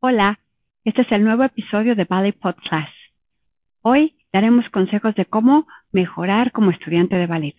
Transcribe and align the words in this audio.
Hola, 0.00 0.38
este 0.84 1.02
es 1.02 1.10
el 1.10 1.24
nuevo 1.24 1.42
episodio 1.42 1.96
de 1.96 2.04
Ballet 2.04 2.38
Podcast. 2.38 2.94
Hoy 3.82 4.14
daremos 4.32 4.64
consejos 4.70 5.12
de 5.16 5.26
cómo 5.26 5.66
mejorar 5.90 6.52
como 6.52 6.70
estudiante 6.70 7.16
de 7.16 7.26
ballet. 7.26 7.56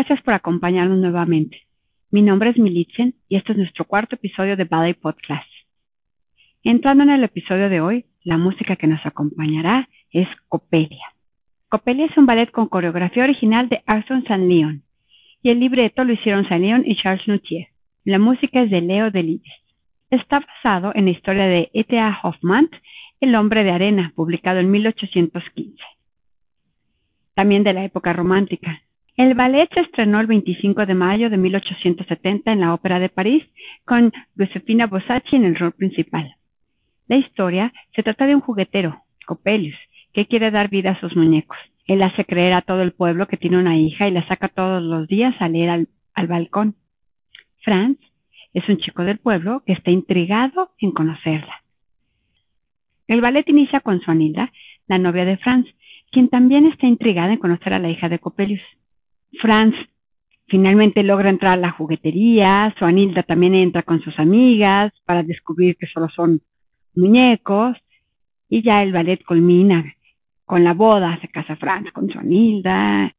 Gracias 0.00 0.22
por 0.22 0.32
acompañarnos 0.32 0.96
nuevamente. 0.96 1.58
Mi 2.10 2.22
nombre 2.22 2.48
es 2.48 2.56
Militzen 2.56 3.16
y 3.28 3.36
este 3.36 3.52
es 3.52 3.58
nuestro 3.58 3.84
cuarto 3.84 4.14
episodio 4.14 4.56
de 4.56 4.64
Ballet 4.64 4.98
Podcast. 4.98 5.46
Entrando 6.64 7.02
en 7.02 7.10
el 7.10 7.22
episodio 7.22 7.68
de 7.68 7.82
hoy, 7.82 8.06
la 8.24 8.38
música 8.38 8.76
que 8.76 8.86
nos 8.86 9.04
acompañará 9.04 9.90
es 10.10 10.26
Copelia. 10.48 11.04
Copelia 11.68 12.06
es 12.06 12.16
un 12.16 12.24
ballet 12.24 12.50
con 12.50 12.68
coreografía 12.68 13.24
original 13.24 13.68
de 13.68 13.82
Arson 13.84 14.24
San 14.24 14.48
Leon 14.48 14.84
y 15.42 15.50
el 15.50 15.60
libreto 15.60 16.02
lo 16.02 16.14
hicieron 16.14 16.48
San 16.48 16.62
Leon 16.62 16.84
y 16.86 16.96
Charles 16.96 17.28
Noutier. 17.28 17.66
La 18.06 18.18
música 18.18 18.62
es 18.62 18.70
de 18.70 18.80
Leo 18.80 19.10
Delibes. 19.10 19.52
Está 20.08 20.40
basado 20.40 20.92
en 20.94 21.04
la 21.04 21.10
historia 21.10 21.44
de 21.44 21.68
E.T.A. 21.74 22.20
Hoffmann, 22.22 22.70
El 23.20 23.34
hombre 23.34 23.64
de 23.64 23.72
arena, 23.72 24.14
publicado 24.16 24.60
en 24.60 24.70
1815. 24.70 25.76
También 27.34 27.64
de 27.64 27.74
la 27.74 27.84
época 27.84 28.14
romántica, 28.14 28.80
el 29.20 29.34
ballet 29.34 29.68
se 29.74 29.80
estrenó 29.80 30.18
el 30.18 30.26
25 30.26 30.86
de 30.86 30.94
mayo 30.94 31.28
de 31.28 31.36
1870 31.36 32.52
en 32.52 32.60
la 32.60 32.72
Ópera 32.72 32.98
de 32.98 33.10
París 33.10 33.44
con 33.84 34.10
Josefina 34.34 34.86
Bosacci 34.86 35.36
en 35.36 35.44
el 35.44 35.56
rol 35.56 35.72
principal. 35.72 36.36
La 37.06 37.18
historia 37.18 37.70
se 37.94 38.02
trata 38.02 38.24
de 38.24 38.34
un 38.34 38.40
juguetero, 38.40 39.02
Coppelius, 39.26 39.76
que 40.14 40.24
quiere 40.24 40.50
dar 40.50 40.70
vida 40.70 40.92
a 40.92 41.00
sus 41.00 41.14
muñecos. 41.16 41.58
Él 41.86 42.02
hace 42.02 42.24
creer 42.24 42.54
a 42.54 42.62
todo 42.62 42.80
el 42.80 42.92
pueblo 42.92 43.28
que 43.28 43.36
tiene 43.36 43.58
una 43.58 43.76
hija 43.76 44.08
y 44.08 44.10
la 44.10 44.26
saca 44.26 44.48
todos 44.48 44.82
los 44.82 45.06
días 45.06 45.34
a 45.38 45.50
leer 45.50 45.68
al, 45.68 45.88
al 46.14 46.26
balcón. 46.26 46.76
Franz 47.62 47.98
es 48.54 48.66
un 48.70 48.78
chico 48.78 49.02
del 49.02 49.18
pueblo 49.18 49.62
que 49.66 49.74
está 49.74 49.90
intrigado 49.90 50.70
en 50.78 50.92
conocerla. 50.92 51.62
El 53.06 53.20
ballet 53.20 53.46
inicia 53.50 53.80
con 53.80 54.00
Suanilda, 54.00 54.50
la 54.88 54.96
novia 54.96 55.26
de 55.26 55.36
Franz, 55.36 55.66
quien 56.10 56.30
también 56.30 56.64
está 56.64 56.86
intrigada 56.86 57.34
en 57.34 57.38
conocer 57.38 57.74
a 57.74 57.78
la 57.78 57.90
hija 57.90 58.08
de 58.08 58.18
Coppelius. 58.18 58.62
Franz 59.40 59.74
finalmente 60.46 61.02
logra 61.02 61.30
entrar 61.30 61.52
a 61.52 61.56
la 61.56 61.70
juguetería, 61.70 62.74
Suanilda 62.78 63.22
también 63.22 63.54
entra 63.54 63.82
con 63.82 64.00
sus 64.00 64.18
amigas 64.18 64.92
para 65.04 65.22
descubrir 65.22 65.76
que 65.76 65.86
solo 65.86 66.08
son 66.08 66.40
muñecos 66.94 67.76
y 68.48 68.62
ya 68.62 68.82
el 68.82 68.92
ballet 68.92 69.24
culmina 69.24 69.94
con 70.44 70.64
la 70.64 70.74
boda, 70.74 71.18
se 71.20 71.28
casa 71.28 71.54
Franz 71.56 71.92
con 71.92 72.08
Suanilda. 72.08 73.14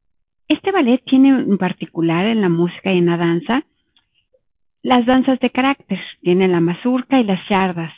Este 0.46 0.70
ballet 0.70 1.02
tiene 1.06 1.30
en 1.30 1.56
particular 1.56 2.26
en 2.26 2.42
la 2.42 2.50
música 2.50 2.92
y 2.92 2.98
en 2.98 3.06
la 3.06 3.16
danza 3.16 3.64
las 4.82 5.06
danzas 5.06 5.38
de 5.38 5.50
carácter, 5.50 6.00
tiene 6.22 6.48
la 6.48 6.60
mazurca 6.60 7.20
y 7.20 7.24
las 7.24 7.40
yardas, 7.48 7.92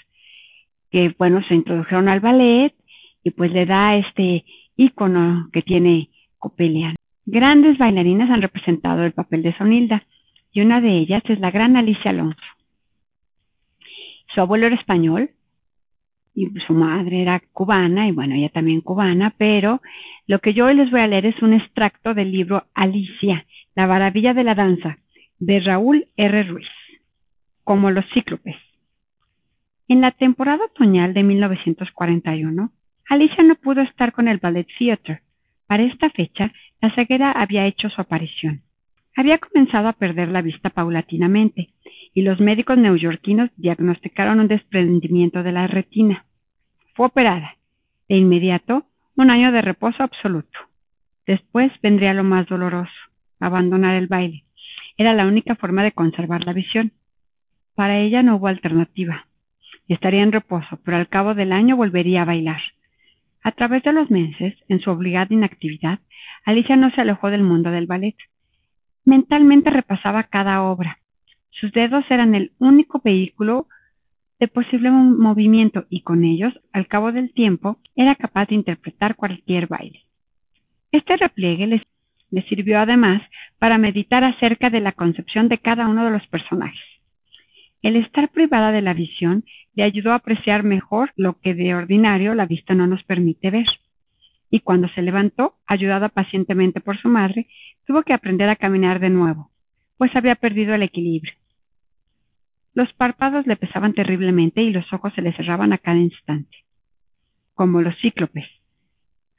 que 0.90 1.14
bueno, 1.18 1.42
se 1.48 1.54
introdujeron 1.54 2.08
al 2.08 2.20
ballet 2.20 2.74
y 3.22 3.30
pues 3.30 3.50
le 3.52 3.64
da 3.64 3.96
este 3.96 4.44
icono 4.76 5.48
que 5.52 5.62
tiene 5.62 6.10
Copelia. 6.38 6.94
Grandes 7.26 7.78
bailarinas 7.78 8.30
han 8.30 8.42
representado 8.42 9.04
el 9.04 9.12
papel 9.12 9.42
de 9.42 9.56
Sonilda 9.56 10.04
y 10.52 10.60
una 10.60 10.80
de 10.80 10.98
ellas 10.98 11.22
es 11.28 11.40
la 11.40 11.50
gran 11.50 11.76
Alicia 11.76 12.10
Alonso. 12.10 12.40
Su 14.34 14.40
abuelo 14.40 14.66
era 14.66 14.76
español 14.76 15.30
y 16.34 16.48
su 16.66 16.74
madre 16.74 17.22
era 17.22 17.40
cubana 17.52 18.08
y 18.08 18.12
bueno, 18.12 18.34
ella 18.34 18.48
también 18.48 18.80
cubana, 18.80 19.34
pero 19.38 19.80
lo 20.26 20.40
que 20.40 20.52
yo 20.52 20.66
hoy 20.66 20.74
les 20.74 20.90
voy 20.90 21.00
a 21.00 21.06
leer 21.06 21.26
es 21.26 21.40
un 21.42 21.52
extracto 21.52 22.14
del 22.14 22.32
libro 22.32 22.64
Alicia, 22.74 23.46
la 23.74 23.86
maravilla 23.86 24.34
de 24.34 24.44
la 24.44 24.54
danza, 24.54 24.98
de 25.38 25.60
Raúl 25.60 26.06
R. 26.16 26.42
Ruiz, 26.44 26.68
como 27.62 27.90
los 27.90 28.04
cíclopes. 28.12 28.56
En 29.86 30.00
la 30.00 30.10
temporada 30.12 30.64
otoñal 30.64 31.14
de 31.14 31.22
1941, 31.22 32.72
Alicia 33.08 33.44
no 33.44 33.54
pudo 33.56 33.82
estar 33.82 34.12
con 34.12 34.28
el 34.28 34.38
Ballet 34.38 34.66
Theatre. 34.78 35.20
Para 35.66 35.82
esta 35.82 36.10
fecha, 36.10 36.52
la 36.84 36.94
ceguera 36.94 37.32
había 37.32 37.64
hecho 37.64 37.88
su 37.88 37.98
aparición. 37.98 38.60
Había 39.16 39.38
comenzado 39.38 39.88
a 39.88 39.94
perder 39.94 40.28
la 40.28 40.42
vista 40.42 40.68
paulatinamente, 40.68 41.70
y 42.12 42.20
los 42.20 42.40
médicos 42.40 42.76
neoyorquinos 42.76 43.48
diagnosticaron 43.56 44.38
un 44.38 44.48
desprendimiento 44.48 45.42
de 45.42 45.52
la 45.52 45.66
retina. 45.66 46.26
Fue 46.94 47.06
operada. 47.06 47.56
De 48.06 48.16
inmediato, 48.16 48.84
un 49.16 49.30
año 49.30 49.50
de 49.50 49.62
reposo 49.62 50.02
absoluto. 50.02 50.58
Después 51.26 51.72
vendría 51.82 52.12
lo 52.12 52.22
más 52.22 52.46
doloroso, 52.48 52.92
abandonar 53.40 53.94
el 53.94 54.08
baile. 54.08 54.44
Era 54.98 55.14
la 55.14 55.26
única 55.26 55.54
forma 55.54 55.82
de 55.82 55.92
conservar 55.92 56.44
la 56.44 56.52
visión. 56.52 56.92
Para 57.74 57.98
ella 57.98 58.22
no 58.22 58.36
hubo 58.36 58.48
alternativa. 58.48 59.26
Estaría 59.88 60.22
en 60.22 60.32
reposo, 60.32 60.78
pero 60.84 60.98
al 60.98 61.08
cabo 61.08 61.32
del 61.32 61.52
año 61.52 61.78
volvería 61.78 62.22
a 62.22 62.26
bailar. 62.26 62.60
A 63.44 63.52
través 63.52 63.82
de 63.82 63.92
los 63.92 64.10
meses, 64.10 64.54
en 64.68 64.80
su 64.80 64.90
obligada 64.90 65.32
inactividad, 65.32 65.98
Alicia 66.46 66.76
no 66.76 66.90
se 66.90 67.02
alejó 67.02 67.30
del 67.30 67.42
mundo 67.42 67.70
del 67.70 67.86
ballet. 67.86 68.16
Mentalmente 69.04 69.68
repasaba 69.68 70.24
cada 70.24 70.62
obra. 70.62 70.98
Sus 71.50 71.70
dedos 71.72 72.04
eran 72.10 72.34
el 72.34 72.52
único 72.58 73.02
vehículo 73.04 73.68
de 74.40 74.48
posible 74.48 74.90
movimiento 74.90 75.84
y 75.90 76.00
con 76.00 76.24
ellos, 76.24 76.52
al 76.72 76.86
cabo 76.88 77.12
del 77.12 77.34
tiempo, 77.34 77.78
era 77.94 78.14
capaz 78.14 78.48
de 78.48 78.54
interpretar 78.54 79.14
cualquier 79.14 79.66
baile. 79.66 80.00
Este 80.90 81.16
repliegue 81.16 81.66
le, 81.66 82.42
sirvió 82.48 82.80
además 82.80 83.22
para 83.58 83.76
meditar 83.76 84.24
acerca 84.24 84.70
de 84.70 84.80
la 84.80 84.92
concepción 84.92 85.48
de 85.48 85.58
cada 85.58 85.86
uno 85.86 86.04
de 86.04 86.10
los 86.10 86.26
personajes. 86.28 86.93
El 87.84 87.94
estar 87.94 88.30
privada 88.30 88.72
de 88.72 88.82
la 88.82 88.94
visión 88.94 89.44
le 89.74 89.84
ayudó 89.84 90.12
a 90.12 90.16
apreciar 90.16 90.64
mejor 90.64 91.12
lo 91.16 91.38
que 91.38 91.54
de 91.54 91.74
ordinario 91.74 92.34
la 92.34 92.46
vista 92.46 92.74
no 92.74 92.86
nos 92.86 93.04
permite 93.04 93.50
ver 93.50 93.66
y 94.54 94.60
cuando 94.60 94.88
se 94.90 95.02
levantó, 95.02 95.56
ayudada 95.66 96.08
pacientemente 96.08 96.80
por 96.80 96.96
su 96.96 97.08
madre, 97.08 97.48
tuvo 97.88 98.04
que 98.04 98.12
aprender 98.12 98.48
a 98.48 98.54
caminar 98.54 99.00
de 99.00 99.10
nuevo, 99.10 99.50
pues 99.98 100.14
había 100.14 100.36
perdido 100.36 100.76
el 100.76 100.84
equilibrio. 100.84 101.34
Los 102.72 102.92
párpados 102.92 103.48
le 103.48 103.56
pesaban 103.56 103.94
terriblemente 103.94 104.62
y 104.62 104.70
los 104.70 104.92
ojos 104.92 105.12
se 105.14 105.22
le 105.22 105.32
cerraban 105.32 105.72
a 105.72 105.78
cada 105.78 105.98
instante, 105.98 106.56
como 107.54 107.82
los 107.82 107.96
cíclopes. 108.00 108.46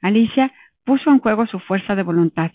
Alicia 0.02 0.52
puso 0.84 1.10
en 1.10 1.20
juego 1.20 1.46
su 1.46 1.60
fuerza 1.60 1.94
de 1.94 2.02
voluntad, 2.02 2.52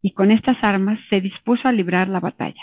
y 0.00 0.12
con 0.12 0.30
estas 0.30 0.62
armas 0.62 1.00
se 1.10 1.20
dispuso 1.20 1.66
a 1.66 1.72
librar 1.72 2.08
la 2.08 2.20
batalla. 2.20 2.62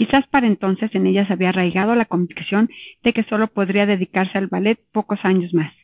Quizás 0.00 0.26
para 0.28 0.46
entonces 0.46 0.94
en 0.94 1.06
ella 1.06 1.26
se 1.26 1.34
había 1.34 1.50
arraigado 1.50 1.94
la 1.94 2.06
convicción 2.06 2.70
de 3.02 3.12
que 3.12 3.22
solo 3.24 3.48
podría 3.48 3.84
dedicarse 3.84 4.38
al 4.38 4.46
ballet 4.46 4.80
pocos 4.92 5.18
años 5.24 5.52
más. 5.52 5.74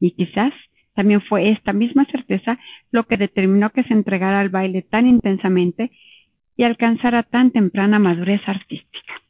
Y 0.00 0.10
quizás 0.10 0.52
también 0.96 1.20
fue 1.20 1.50
esta 1.50 1.72
misma 1.72 2.04
certeza 2.06 2.58
lo 2.90 3.06
que 3.06 3.16
determinó 3.16 3.70
que 3.70 3.84
se 3.84 3.94
entregara 3.94 4.40
al 4.40 4.48
baile 4.48 4.82
tan 4.82 5.06
intensamente 5.06 5.92
y 6.56 6.64
alcanzara 6.64 7.22
tan 7.22 7.52
temprana 7.52 8.00
madurez 8.00 8.40
artística. 8.44 9.22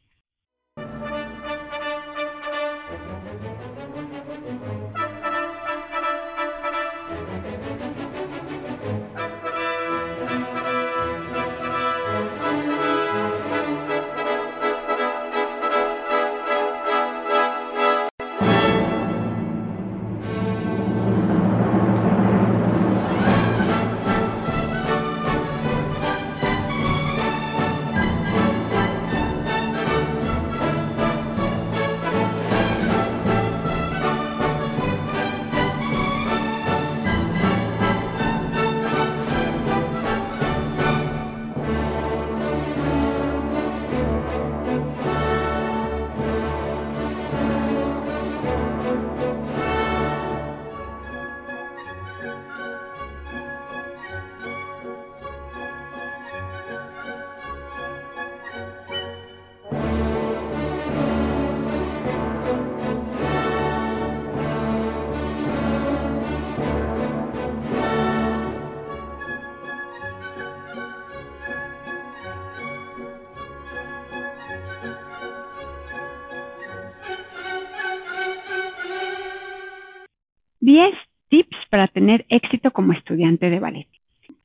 Para 81.79 81.87
tener 81.87 82.25
éxito 82.27 82.71
como 82.71 82.91
estudiante 82.91 83.49
de 83.49 83.57
ballet. 83.61 83.87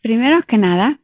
Primero 0.02 0.40
que 0.46 0.56
nada, 0.56 1.00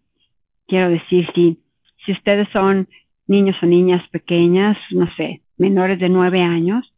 quiero 0.69 0.89
decir, 0.89 1.27
si, 1.35 1.59
si 2.07 2.13
ustedes 2.13 2.49
son 2.53 2.87
niños 3.27 3.57
o 3.61 3.67
niñas 3.67 4.09
pequeñas, 4.11 4.77
no 4.93 5.13
sé, 5.17 5.41
menores 5.59 5.99
de 5.99 6.09
9 6.09 6.41
años, 6.41 6.95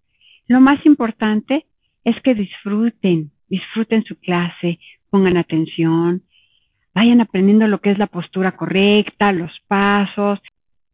lo 0.49 0.61
más 0.61 0.85
importante 0.85 1.65
es 2.05 2.15
que 2.21 2.35
disfruten, 2.35 3.31
disfruten 3.49 4.05
su 4.05 4.21
clase, 4.21 4.79
pongan 5.09 5.39
atención, 5.39 6.21
vayan 6.95 7.23
aprendiendo 7.23 7.67
lo 7.69 7.81
que 7.81 7.93
es 7.93 7.97
la 7.97 8.09
postura 8.09 8.53
correcta, 8.53 9.33
los 9.33 9.53
pasos, 9.67 10.41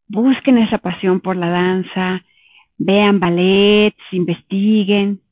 busquen 0.06 0.58
esa 0.58 0.78
pasión 0.78 1.18
por 1.18 1.34
la 1.34 1.48
danza, 1.48 2.22
vean 2.78 3.18
ballets, 3.18 3.98
investiguen. 4.12 5.22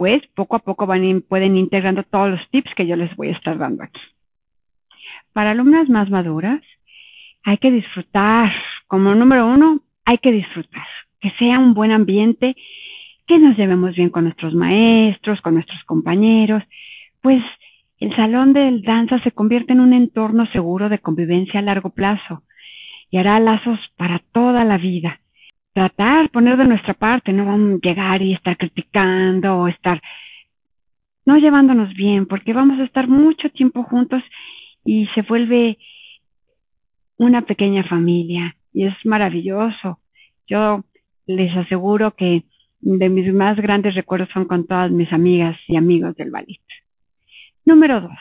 Pues 0.00 0.22
poco 0.34 0.56
a 0.56 0.60
poco 0.60 0.86
van, 0.86 1.22
pueden 1.28 1.58
ir 1.58 1.64
integrando 1.64 2.02
todos 2.04 2.30
los 2.30 2.40
tips 2.48 2.74
que 2.74 2.86
yo 2.86 2.96
les 2.96 3.14
voy 3.16 3.28
a 3.28 3.32
estar 3.32 3.58
dando 3.58 3.82
aquí. 3.82 4.00
Para 5.34 5.50
alumnas 5.50 5.90
más 5.90 6.08
maduras, 6.08 6.62
hay 7.42 7.58
que 7.58 7.70
disfrutar. 7.70 8.50
Como 8.86 9.14
número 9.14 9.46
uno, 9.46 9.82
hay 10.06 10.16
que 10.16 10.32
disfrutar. 10.32 10.86
Que 11.20 11.30
sea 11.32 11.58
un 11.58 11.74
buen 11.74 11.90
ambiente, 11.92 12.56
que 13.26 13.38
nos 13.38 13.58
llevemos 13.58 13.94
bien 13.94 14.08
con 14.08 14.24
nuestros 14.24 14.54
maestros, 14.54 15.42
con 15.42 15.52
nuestros 15.52 15.84
compañeros. 15.84 16.62
Pues 17.20 17.42
el 17.98 18.16
salón 18.16 18.54
de 18.54 18.80
danza 18.80 19.22
se 19.22 19.32
convierte 19.32 19.74
en 19.74 19.80
un 19.80 19.92
entorno 19.92 20.46
seguro 20.46 20.88
de 20.88 21.00
convivencia 21.00 21.60
a 21.60 21.62
largo 21.62 21.90
plazo 21.90 22.42
y 23.10 23.18
hará 23.18 23.38
lazos 23.38 23.78
para 23.98 24.22
toda 24.32 24.64
la 24.64 24.78
vida. 24.78 25.20
Tratar, 25.72 26.30
poner 26.30 26.56
de 26.56 26.66
nuestra 26.66 26.94
parte, 26.94 27.32
no 27.32 27.46
vamos 27.46 27.74
a 27.74 27.86
llegar 27.86 28.22
y 28.22 28.34
estar 28.34 28.56
criticando 28.56 29.56
o 29.56 29.68
estar 29.68 30.00
no 31.26 31.36
llevándonos 31.36 31.94
bien, 31.94 32.26
porque 32.26 32.52
vamos 32.52 32.80
a 32.80 32.84
estar 32.84 33.06
mucho 33.06 33.50
tiempo 33.50 33.84
juntos 33.84 34.22
y 34.84 35.06
se 35.14 35.22
vuelve 35.22 35.78
una 37.18 37.42
pequeña 37.42 37.84
familia 37.84 38.56
y 38.72 38.86
es 38.86 38.94
maravilloso. 39.04 40.00
Yo 40.48 40.84
les 41.26 41.54
aseguro 41.56 42.12
que 42.16 42.44
de 42.80 43.08
mis 43.08 43.32
más 43.32 43.56
grandes 43.58 43.94
recuerdos 43.94 44.30
son 44.32 44.46
con 44.46 44.66
todas 44.66 44.90
mis 44.90 45.12
amigas 45.12 45.56
y 45.68 45.76
amigos 45.76 46.16
del 46.16 46.30
ballet. 46.30 46.60
Número 47.64 48.00
dos, 48.00 48.18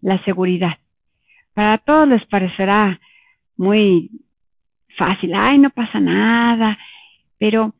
la 0.00 0.22
seguridad. 0.24 0.78
Para 1.54 1.78
todos 1.78 2.08
les 2.08 2.24
parecerá 2.26 3.00
muy 3.56 4.10
fácil, 4.96 5.34
ay, 5.34 5.58
no 5.58 5.70
pasa 5.70 6.00
nada, 6.00 6.78
pero 7.38 7.74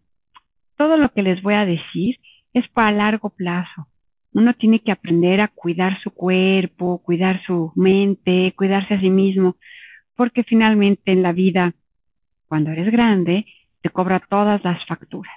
todo 0.76 0.96
lo 0.96 1.10
que 1.12 1.22
les 1.22 1.42
voy 1.42 1.54
a 1.54 1.64
decir 1.64 2.18
es 2.52 2.68
para 2.68 2.92
largo 2.92 3.30
plazo. 3.30 3.86
Uno 4.32 4.54
tiene 4.54 4.80
que 4.80 4.92
aprender 4.92 5.40
a 5.40 5.48
cuidar 5.48 6.00
su 6.02 6.10
cuerpo, 6.10 7.00
cuidar 7.04 7.42
su 7.46 7.72
mente, 7.76 8.52
cuidarse 8.56 8.94
a 8.94 9.00
sí 9.00 9.10
mismo, 9.10 9.56
porque 10.16 10.42
finalmente 10.42 11.12
en 11.12 11.22
la 11.22 11.32
vida, 11.32 11.72
cuando 12.48 12.70
eres 12.70 12.90
grande, 12.90 13.46
te 13.82 13.90
cobra 13.90 14.20
todas 14.28 14.62
las 14.64 14.84
facturas. 14.86 15.34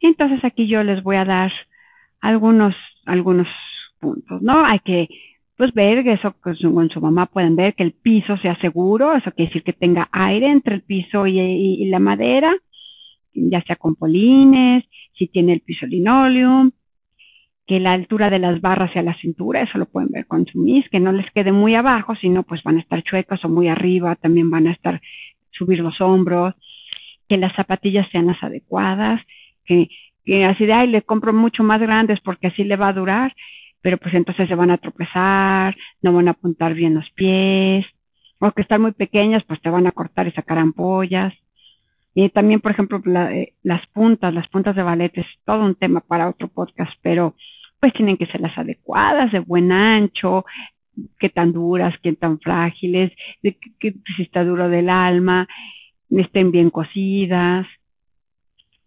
Entonces 0.00 0.42
aquí 0.44 0.66
yo 0.66 0.82
les 0.82 1.02
voy 1.02 1.16
a 1.16 1.24
dar 1.24 1.52
algunos, 2.20 2.74
algunos 3.04 3.48
puntos, 3.98 4.40
¿no? 4.40 4.64
Hay 4.64 4.78
que 4.80 5.08
pues 5.60 5.74
ver 5.74 6.08
eso 6.08 6.34
con 6.40 6.56
su, 6.56 7.00
mamá 7.02 7.26
pueden 7.26 7.54
ver 7.54 7.74
que 7.74 7.82
el 7.82 7.92
piso 7.92 8.34
sea 8.38 8.58
seguro, 8.62 9.14
eso 9.14 9.30
quiere 9.32 9.50
decir 9.50 9.62
que 9.62 9.74
tenga 9.74 10.08
aire 10.10 10.50
entre 10.50 10.74
el 10.74 10.80
piso 10.80 11.26
y, 11.26 11.84
la 11.90 11.98
madera, 11.98 12.50
ya 13.34 13.60
sea 13.64 13.76
con 13.76 13.94
polines, 13.94 14.84
si 15.12 15.26
tiene 15.26 15.52
el 15.52 15.60
piso 15.60 15.84
linoleum, 15.84 16.70
que 17.66 17.78
la 17.78 17.92
altura 17.92 18.30
de 18.30 18.38
las 18.38 18.62
barras 18.62 18.90
sea 18.94 19.02
la 19.02 19.14
cintura, 19.20 19.60
eso 19.60 19.76
lo 19.76 19.84
pueden 19.84 20.08
ver 20.08 20.26
con 20.26 20.46
su 20.46 20.58
mis, 20.58 20.88
que 20.88 20.98
no 20.98 21.12
les 21.12 21.30
quede 21.32 21.52
muy 21.52 21.74
abajo, 21.74 22.14
sino 22.16 22.42
pues 22.42 22.62
van 22.62 22.78
a 22.78 22.80
estar 22.80 23.02
chuecas 23.02 23.44
o 23.44 23.50
muy 23.50 23.68
arriba, 23.68 24.16
también 24.16 24.48
van 24.48 24.66
a 24.66 24.72
estar 24.72 25.02
subir 25.50 25.80
los 25.80 26.00
hombros, 26.00 26.54
que 27.28 27.36
las 27.36 27.54
zapatillas 27.54 28.08
sean 28.10 28.28
las 28.28 28.42
adecuadas, 28.42 29.20
que, 29.66 29.90
que 30.24 30.42
así 30.46 30.64
de, 30.64 30.72
ay, 30.72 30.88
le 30.88 31.02
compro 31.02 31.34
mucho 31.34 31.62
más 31.62 31.82
grandes 31.82 32.18
porque 32.20 32.46
así 32.46 32.64
le 32.64 32.76
va 32.76 32.88
a 32.88 32.94
durar, 32.94 33.34
pero 33.82 33.98
pues 33.98 34.14
entonces 34.14 34.48
se 34.48 34.54
van 34.54 34.70
a 34.70 34.78
tropezar, 34.78 35.76
no 36.02 36.12
van 36.12 36.28
a 36.28 36.32
apuntar 36.32 36.74
bien 36.74 36.94
los 36.94 37.08
pies, 37.10 37.86
o 38.38 38.50
que 38.52 38.62
están 38.62 38.82
muy 38.82 38.92
pequeñas, 38.92 39.44
pues 39.44 39.60
te 39.60 39.70
van 39.70 39.86
a 39.86 39.92
cortar 39.92 40.26
y 40.26 40.32
sacar 40.32 40.58
ampollas. 40.58 41.34
Y 42.14 42.28
también, 42.30 42.60
por 42.60 42.72
ejemplo, 42.72 43.00
eh, 43.28 43.54
las 43.62 43.86
puntas, 43.88 44.34
las 44.34 44.48
puntas 44.48 44.74
de 44.74 44.82
ballet 44.82 45.12
es 45.16 45.26
todo 45.44 45.64
un 45.64 45.74
tema 45.74 46.00
para 46.00 46.28
otro 46.28 46.48
podcast, 46.48 46.92
pero 47.02 47.34
pues 47.78 47.92
tienen 47.94 48.16
que 48.16 48.26
ser 48.26 48.40
las 48.40 48.56
adecuadas, 48.58 49.32
de 49.32 49.38
buen 49.40 49.72
ancho, 49.72 50.44
qué 51.18 51.28
tan 51.28 51.52
duras, 51.52 51.94
qué 52.02 52.12
tan 52.14 52.38
frágiles, 52.40 53.12
de 53.42 53.56
que, 53.78 53.94
si 54.16 54.22
está 54.22 54.44
duro 54.44 54.68
del 54.68 54.90
alma, 54.90 55.48
estén 56.10 56.50
bien 56.50 56.70
cosidas, 56.70 57.66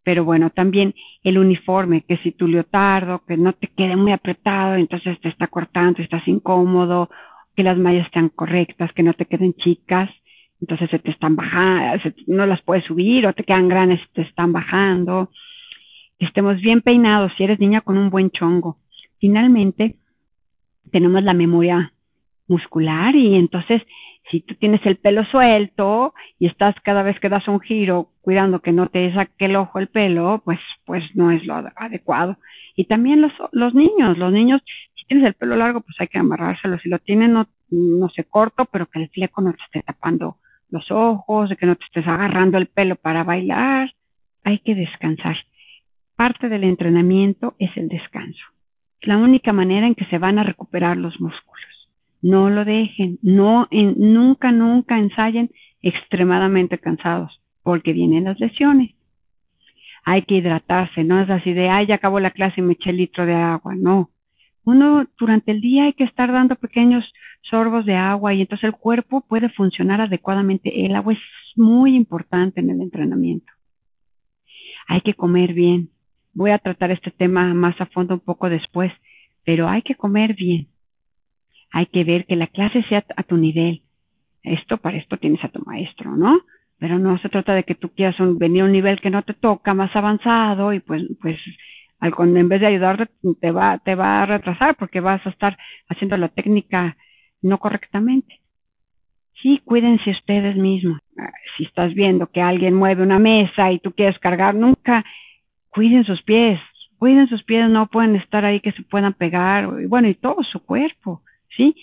pero 0.03 0.25
bueno, 0.25 0.49
también 0.49 0.93
el 1.23 1.37
uniforme, 1.37 2.01
que 2.01 2.17
si 2.17 2.31
tu 2.31 2.47
leotardo, 2.47 3.23
que 3.25 3.37
no 3.37 3.53
te 3.53 3.67
quede 3.67 3.95
muy 3.95 4.11
apretado, 4.11 4.75
entonces 4.75 5.19
te 5.21 5.29
está 5.29 5.47
cortando, 5.47 6.01
estás 6.01 6.27
incómodo, 6.27 7.09
que 7.55 7.63
las 7.63 7.77
mallas 7.77 8.05
estén 8.05 8.29
correctas, 8.29 8.91
que 8.93 9.03
no 9.03 9.13
te 9.13 9.25
queden 9.25 9.53
chicas, 9.53 10.09
entonces 10.59 10.89
se 10.89 10.99
te 10.99 11.11
están 11.11 11.35
bajando, 11.35 12.03
no 12.27 12.45
las 12.45 12.61
puedes 12.61 12.85
subir 12.85 13.27
o 13.27 13.33
te 13.33 13.43
quedan 13.43 13.67
grandes 13.67 13.99
te 14.13 14.21
están 14.21 14.53
bajando. 14.53 15.29
Que 16.19 16.25
estemos 16.25 16.59
bien 16.61 16.81
peinados, 16.81 17.31
si 17.37 17.43
eres 17.43 17.59
niña 17.59 17.81
con 17.81 17.97
un 17.97 18.09
buen 18.09 18.29
chongo. 18.31 18.77
Finalmente, 19.19 19.95
tenemos 20.91 21.23
la 21.23 21.33
memoria 21.33 21.91
muscular 22.47 23.15
y 23.15 23.35
entonces 23.35 23.81
si 24.31 24.41
tú 24.41 24.55
tienes 24.55 24.85
el 24.85 24.97
pelo 24.97 25.23
suelto 25.25 26.13
y 26.39 26.47
estás 26.47 26.75
cada 26.83 27.03
vez 27.03 27.19
que 27.19 27.29
das 27.29 27.47
un 27.47 27.59
giro 27.59 28.09
cuidando 28.21 28.59
que 28.59 28.71
no 28.71 28.87
te 28.87 29.13
saque 29.13 29.45
el 29.45 29.55
ojo 29.55 29.79
el 29.79 29.87
pelo, 29.87 30.41
pues, 30.45 30.59
pues 30.85 31.03
no 31.13 31.31
es 31.31 31.45
lo 31.45 31.55
adecuado. 31.55 32.37
Y 32.75 32.85
también 32.85 33.21
los, 33.21 33.33
los 33.51 33.73
niños, 33.73 34.17
los 34.17 34.31
niños, 34.31 34.61
si 34.95 35.05
tienes 35.05 35.25
el 35.27 35.33
pelo 35.33 35.55
largo, 35.55 35.81
pues 35.81 35.95
hay 35.99 36.07
que 36.07 36.19
amarrárselo. 36.19 36.79
Si 36.79 36.89
lo 36.89 36.99
tienen, 36.99 37.33
no, 37.33 37.47
no 37.69 38.09
se 38.09 38.23
corto, 38.23 38.65
pero 38.65 38.87
que 38.87 39.01
el 39.01 39.09
fleco 39.09 39.41
no 39.41 39.53
te 39.53 39.63
esté 39.63 39.83
tapando 39.83 40.37
los 40.69 40.89
ojos, 40.89 41.49
de 41.49 41.57
que 41.57 41.65
no 41.65 41.75
te 41.75 41.85
estés 41.85 42.07
agarrando 42.07 42.57
el 42.57 42.67
pelo 42.67 42.95
para 42.95 43.23
bailar. 43.23 43.93
Hay 44.43 44.59
que 44.59 44.73
descansar. 44.73 45.37
Parte 46.15 46.49
del 46.49 46.63
entrenamiento 46.63 47.55
es 47.59 47.75
el 47.75 47.89
descanso. 47.89 48.43
Es 49.01 49.07
la 49.07 49.17
única 49.17 49.51
manera 49.51 49.85
en 49.85 49.95
que 49.95 50.05
se 50.05 50.17
van 50.17 50.39
a 50.39 50.43
recuperar 50.43 50.97
los 50.97 51.19
músculos. 51.19 51.72
No 52.23 52.49
lo 52.49 52.63
dejen, 52.63 53.19
no, 53.21 53.67
en, 53.69 53.95
nunca, 53.97 54.53
nunca 54.53 54.97
ensayen 54.97 55.51
extremadamente 55.81 56.77
cansados, 56.77 57.41
porque 57.63 57.91
vienen 57.91 58.23
las 58.23 58.39
lesiones. 58.39 58.95
Hay 60.05 60.21
que 60.21 60.35
hidratarse, 60.35 61.03
no 61.03 61.21
es 61.21 61.29
así 61.29 61.51
de, 61.51 61.67
ay, 61.67 61.85
ya 61.85 61.95
acabó 61.95 62.21
la 62.21 62.31
clase 62.31 62.61
y 62.61 62.63
me 62.63 62.73
eché 62.73 62.91
el 62.91 62.97
litro 62.97 63.25
de 63.25 63.35
agua, 63.35 63.75
no. 63.75 64.09
Uno 64.63 65.05
durante 65.19 65.51
el 65.51 65.59
día 65.59 65.83
hay 65.83 65.93
que 65.93 66.05
estar 66.05 66.31
dando 66.31 66.55
pequeños 66.55 67.03
sorbos 67.41 67.85
de 67.85 67.95
agua 67.95 68.33
y 68.33 68.39
entonces 68.39 68.63
el 68.63 68.71
cuerpo 68.73 69.25
puede 69.27 69.49
funcionar 69.49 69.99
adecuadamente. 69.99 70.85
El 70.85 70.95
agua 70.95 71.11
es 71.11 71.19
muy 71.57 71.93
importante 71.93 72.61
en 72.61 72.69
el 72.69 72.79
entrenamiento. 72.79 73.51
Hay 74.87 75.01
que 75.01 75.13
comer 75.13 75.53
bien. 75.53 75.89
Voy 76.33 76.51
a 76.51 76.59
tratar 76.59 76.91
este 76.91 77.11
tema 77.11 77.53
más 77.53 77.79
a 77.81 77.85
fondo 77.87 78.13
un 78.13 78.21
poco 78.21 78.49
después, 78.49 78.93
pero 79.43 79.67
hay 79.67 79.81
que 79.81 79.95
comer 79.95 80.35
bien 80.35 80.72
hay 81.73 81.87
que 81.87 82.03
ver 82.03 82.25
que 82.25 82.35
la 82.35 82.47
clase 82.47 82.83
sea 82.83 83.03
a 83.17 83.23
tu 83.23 83.35
nivel. 83.35 83.81
Esto, 84.43 84.77
para 84.77 84.97
esto 84.97 85.17
tienes 85.17 85.43
a 85.43 85.49
tu 85.49 85.59
maestro, 85.65 86.15
¿no? 86.15 86.41
Pero 86.77 86.99
no 86.99 87.17
se 87.17 87.29
trata 87.29 87.55
de 87.55 87.63
que 87.63 87.75
tú 87.75 87.89
quieras 87.89 88.15
venir 88.37 88.61
a 88.61 88.65
un 88.65 88.71
nivel 88.71 89.01
que 89.01 89.09
no 89.09 89.23
te 89.23 89.33
toca, 89.33 89.73
más 89.73 89.93
avanzado, 89.95 90.71
y 90.71 90.79
pues, 90.81 91.01
pues, 91.19 91.37
al, 91.99 92.13
en 92.37 92.47
vez 92.47 92.61
de 92.61 92.67
ayudarte, 92.67 93.07
te 93.41 93.51
va, 93.51 93.79
te 93.79 93.95
va 93.95 94.21
a 94.21 94.25
retrasar 94.27 94.75
porque 94.75 94.99
vas 94.99 95.25
a 95.25 95.31
estar 95.31 95.57
haciendo 95.89 96.15
la 96.15 96.27
técnica 96.27 96.95
no 97.41 97.57
correctamente. 97.57 98.39
Sí, 99.41 99.59
cuídense 99.65 100.11
ustedes 100.11 100.55
mismos. 100.55 100.99
Ah, 101.17 101.31
si 101.57 101.63
estás 101.63 101.93
viendo 101.95 102.27
que 102.27 102.41
alguien 102.41 102.75
mueve 102.75 103.01
una 103.01 103.19
mesa 103.19 103.71
y 103.71 103.79
tú 103.79 103.93
quieres 103.93 104.19
cargar, 104.19 104.53
nunca 104.53 105.03
cuiden 105.69 106.03
sus 106.03 106.21
pies. 106.21 106.59
Cuiden 106.99 107.27
sus 107.27 107.43
pies, 107.43 107.67
no 107.69 107.87
pueden 107.87 108.15
estar 108.15 108.45
ahí 108.45 108.59
que 108.59 108.71
se 108.73 108.83
puedan 108.83 109.13
pegar. 109.13 109.87
Bueno, 109.87 110.07
y 110.07 110.13
todo 110.13 110.43
su 110.43 110.63
cuerpo. 110.63 111.21
¿Sí? 111.55 111.75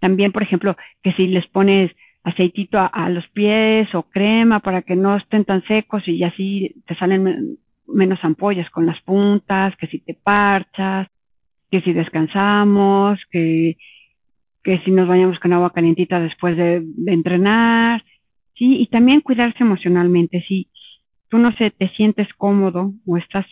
También, 0.00 0.32
por 0.32 0.42
ejemplo, 0.42 0.76
que 1.02 1.12
si 1.12 1.26
les 1.26 1.46
pones 1.48 1.90
aceitito 2.24 2.78
a, 2.78 3.08
los 3.10 3.26
pies 3.28 3.94
o 3.94 4.04
crema 4.04 4.60
para 4.60 4.82
que 4.82 4.96
no 4.96 5.16
estén 5.16 5.44
tan 5.44 5.62
secos 5.64 6.08
y 6.08 6.24
así 6.24 6.74
te 6.86 6.94
salen 6.94 7.58
menos 7.86 8.18
ampollas 8.22 8.68
con 8.70 8.86
las 8.86 9.00
puntas, 9.02 9.76
que 9.76 9.86
si 9.88 9.98
te 10.00 10.14
parchas, 10.14 11.08
que 11.70 11.82
si 11.82 11.92
descansamos, 11.92 13.20
que, 13.30 13.76
que 14.62 14.78
si 14.80 14.90
nos 14.90 15.06
bañamos 15.06 15.38
con 15.38 15.52
agua 15.52 15.72
calientita 15.72 16.18
después 16.18 16.56
de, 16.56 16.80
de 16.82 17.12
entrenar, 17.12 18.02
sí, 18.54 18.76
y 18.80 18.86
también 18.86 19.20
cuidarse 19.20 19.62
emocionalmente, 19.62 20.42
si 20.48 20.68
tú 21.28 21.36
no 21.36 21.52
sé, 21.56 21.70
te 21.72 21.88
sientes 21.90 22.28
cómodo 22.38 22.92
o 23.06 23.18
estás 23.18 23.46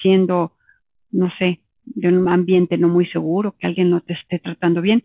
siendo, 0.00 0.52
no 1.10 1.28
sé, 1.38 1.60
de 1.94 2.08
un 2.08 2.28
ambiente 2.28 2.78
no 2.78 2.88
muy 2.88 3.06
seguro, 3.06 3.54
que 3.58 3.66
alguien 3.66 3.90
no 3.90 4.00
te 4.00 4.14
esté 4.14 4.38
tratando 4.38 4.80
bien, 4.80 5.02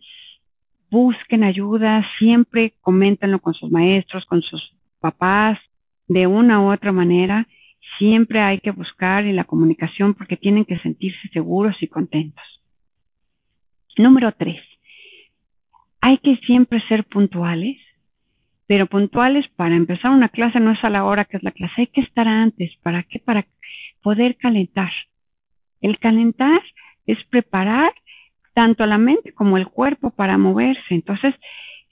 busquen 0.90 1.44
ayuda, 1.44 2.06
siempre 2.20 2.74
coméntenlo 2.82 3.40
con 3.40 3.54
sus 3.54 3.72
maestros, 3.72 4.26
con 4.26 4.42
sus 4.42 4.74
papás, 5.00 5.60
de 6.08 6.28
una 6.28 6.62
u 6.62 6.72
otra 6.72 6.92
manera. 6.92 7.48
Siempre 7.98 8.40
hay 8.42 8.60
que 8.60 8.72
buscar 8.72 9.26
en 9.26 9.36
la 9.36 9.46
comunicación 9.46 10.14
porque 10.14 10.38
tienen 10.38 10.66
que 10.66 10.80
sentirse 10.80 11.28
seguros 11.30 11.76
y 11.82 11.88
contentos. 11.88 12.44
Número 13.98 14.32
tres, 14.34 14.62
hay 16.02 16.18
que 16.20 16.36
siempre 16.38 16.82
ser 16.88 17.06
puntuales, 17.06 17.78
pero 18.68 18.88
puntuales 18.88 19.48
para 19.56 19.76
empezar 19.76 20.12
una 20.12 20.30
clase 20.30 20.60
no 20.60 20.72
es 20.72 20.84
a 20.84 20.90
la 20.90 21.06
hora 21.06 21.26
que 21.26 21.38
es 21.38 21.44
la 21.44 21.52
clase, 21.52 21.74
hay 21.78 21.88
que 21.88 22.02
estar 22.02 22.28
antes. 22.28 22.76
¿Para 22.84 23.04
qué? 23.04 23.20
Para 23.20 23.46
poder 24.02 24.36
calentar. 24.38 24.92
El 25.86 26.00
calentar 26.00 26.64
es 27.06 27.24
preparar 27.26 27.92
tanto 28.56 28.88
la 28.88 28.98
mente 28.98 29.34
como 29.34 29.56
el 29.56 29.68
cuerpo 29.68 30.10
para 30.10 30.36
moverse. 30.36 30.96
Entonces, 30.96 31.36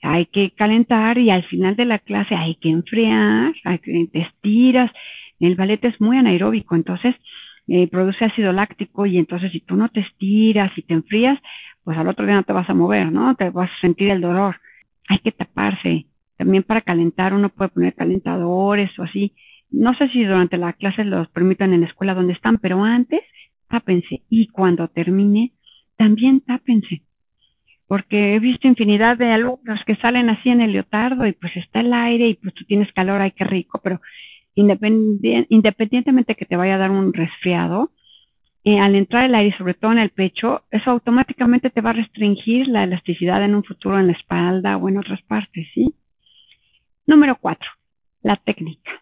hay 0.02 0.26
que 0.26 0.50
calentar 0.50 1.16
y 1.16 1.30
al 1.30 1.44
final 1.44 1.76
de 1.76 1.84
la 1.84 2.00
clase 2.00 2.34
hay 2.34 2.56
que 2.56 2.70
enfriar, 2.70 3.54
hay 3.62 3.78
que 3.78 4.08
te 4.12 4.22
estiras. 4.22 4.90
El 5.38 5.54
ballet 5.54 5.84
es 5.84 6.00
muy 6.00 6.16
anaeróbico, 6.16 6.74
entonces 6.74 7.14
eh, 7.68 7.86
produce 7.86 8.24
ácido 8.24 8.52
láctico 8.52 9.06
y 9.06 9.16
entonces 9.16 9.52
si 9.52 9.60
tú 9.60 9.76
no 9.76 9.88
te 9.88 10.00
estiras 10.00 10.76
y 10.76 10.82
te 10.82 10.94
enfrías, 10.94 11.38
pues 11.84 11.96
al 11.96 12.08
otro 12.08 12.26
día 12.26 12.34
no 12.34 12.42
te 12.42 12.52
vas 12.52 12.68
a 12.68 12.74
mover, 12.74 13.12
¿no? 13.12 13.36
Te 13.36 13.50
vas 13.50 13.70
a 13.70 13.80
sentir 13.80 14.10
el 14.10 14.20
dolor. 14.20 14.56
Hay 15.08 15.20
que 15.20 15.30
taparse. 15.30 16.06
También 16.36 16.64
para 16.64 16.80
calentar 16.80 17.32
uno 17.32 17.48
puede 17.48 17.70
poner 17.70 17.94
calentadores 17.94 18.90
o 18.98 19.04
así. 19.04 19.34
No 19.70 19.94
sé 19.94 20.08
si 20.08 20.24
durante 20.24 20.56
la 20.56 20.72
clase 20.72 21.04
los 21.04 21.28
permitan 21.28 21.72
en 21.72 21.82
la 21.82 21.86
escuela 21.86 22.14
donde 22.14 22.32
están, 22.32 22.58
pero 22.58 22.82
antes 22.82 23.20
tápense 23.74 24.22
y 24.30 24.46
cuando 24.48 24.86
termine 24.86 25.52
también 25.96 26.40
tápense. 26.40 27.02
Porque 27.88 28.34
he 28.34 28.38
visto 28.38 28.68
infinidad 28.68 29.18
de 29.18 29.32
alumnos 29.32 29.80
que 29.84 29.96
salen 29.96 30.30
así 30.30 30.48
en 30.48 30.60
el 30.60 30.72
leotardo 30.72 31.26
y 31.26 31.32
pues 31.32 31.56
está 31.56 31.80
el 31.80 31.92
aire 31.92 32.28
y 32.28 32.34
pues 32.34 32.54
tú 32.54 32.64
tienes 32.64 32.92
calor, 32.92 33.20
ay 33.20 33.32
qué 33.32 33.44
rico, 33.44 33.80
pero 33.82 34.00
independientemente 34.54 36.36
que 36.36 36.46
te 36.46 36.56
vaya 36.56 36.76
a 36.76 36.78
dar 36.78 36.92
un 36.92 37.12
resfriado, 37.12 37.90
eh, 38.62 38.78
al 38.78 38.94
entrar 38.94 39.24
el 39.24 39.34
aire, 39.34 39.56
sobre 39.58 39.74
todo 39.74 39.90
en 39.92 39.98
el 39.98 40.10
pecho, 40.10 40.62
eso 40.70 40.90
automáticamente 40.90 41.68
te 41.70 41.80
va 41.80 41.90
a 41.90 41.94
restringir 41.94 42.68
la 42.68 42.84
elasticidad 42.84 43.44
en 43.44 43.56
un 43.56 43.64
futuro 43.64 43.98
en 43.98 44.06
la 44.06 44.12
espalda 44.12 44.76
o 44.76 44.88
en 44.88 44.98
otras 44.98 45.20
partes, 45.22 45.66
¿sí? 45.74 45.94
Número 47.06 47.36
cuatro, 47.40 47.68
la 48.22 48.36
técnica. 48.36 48.92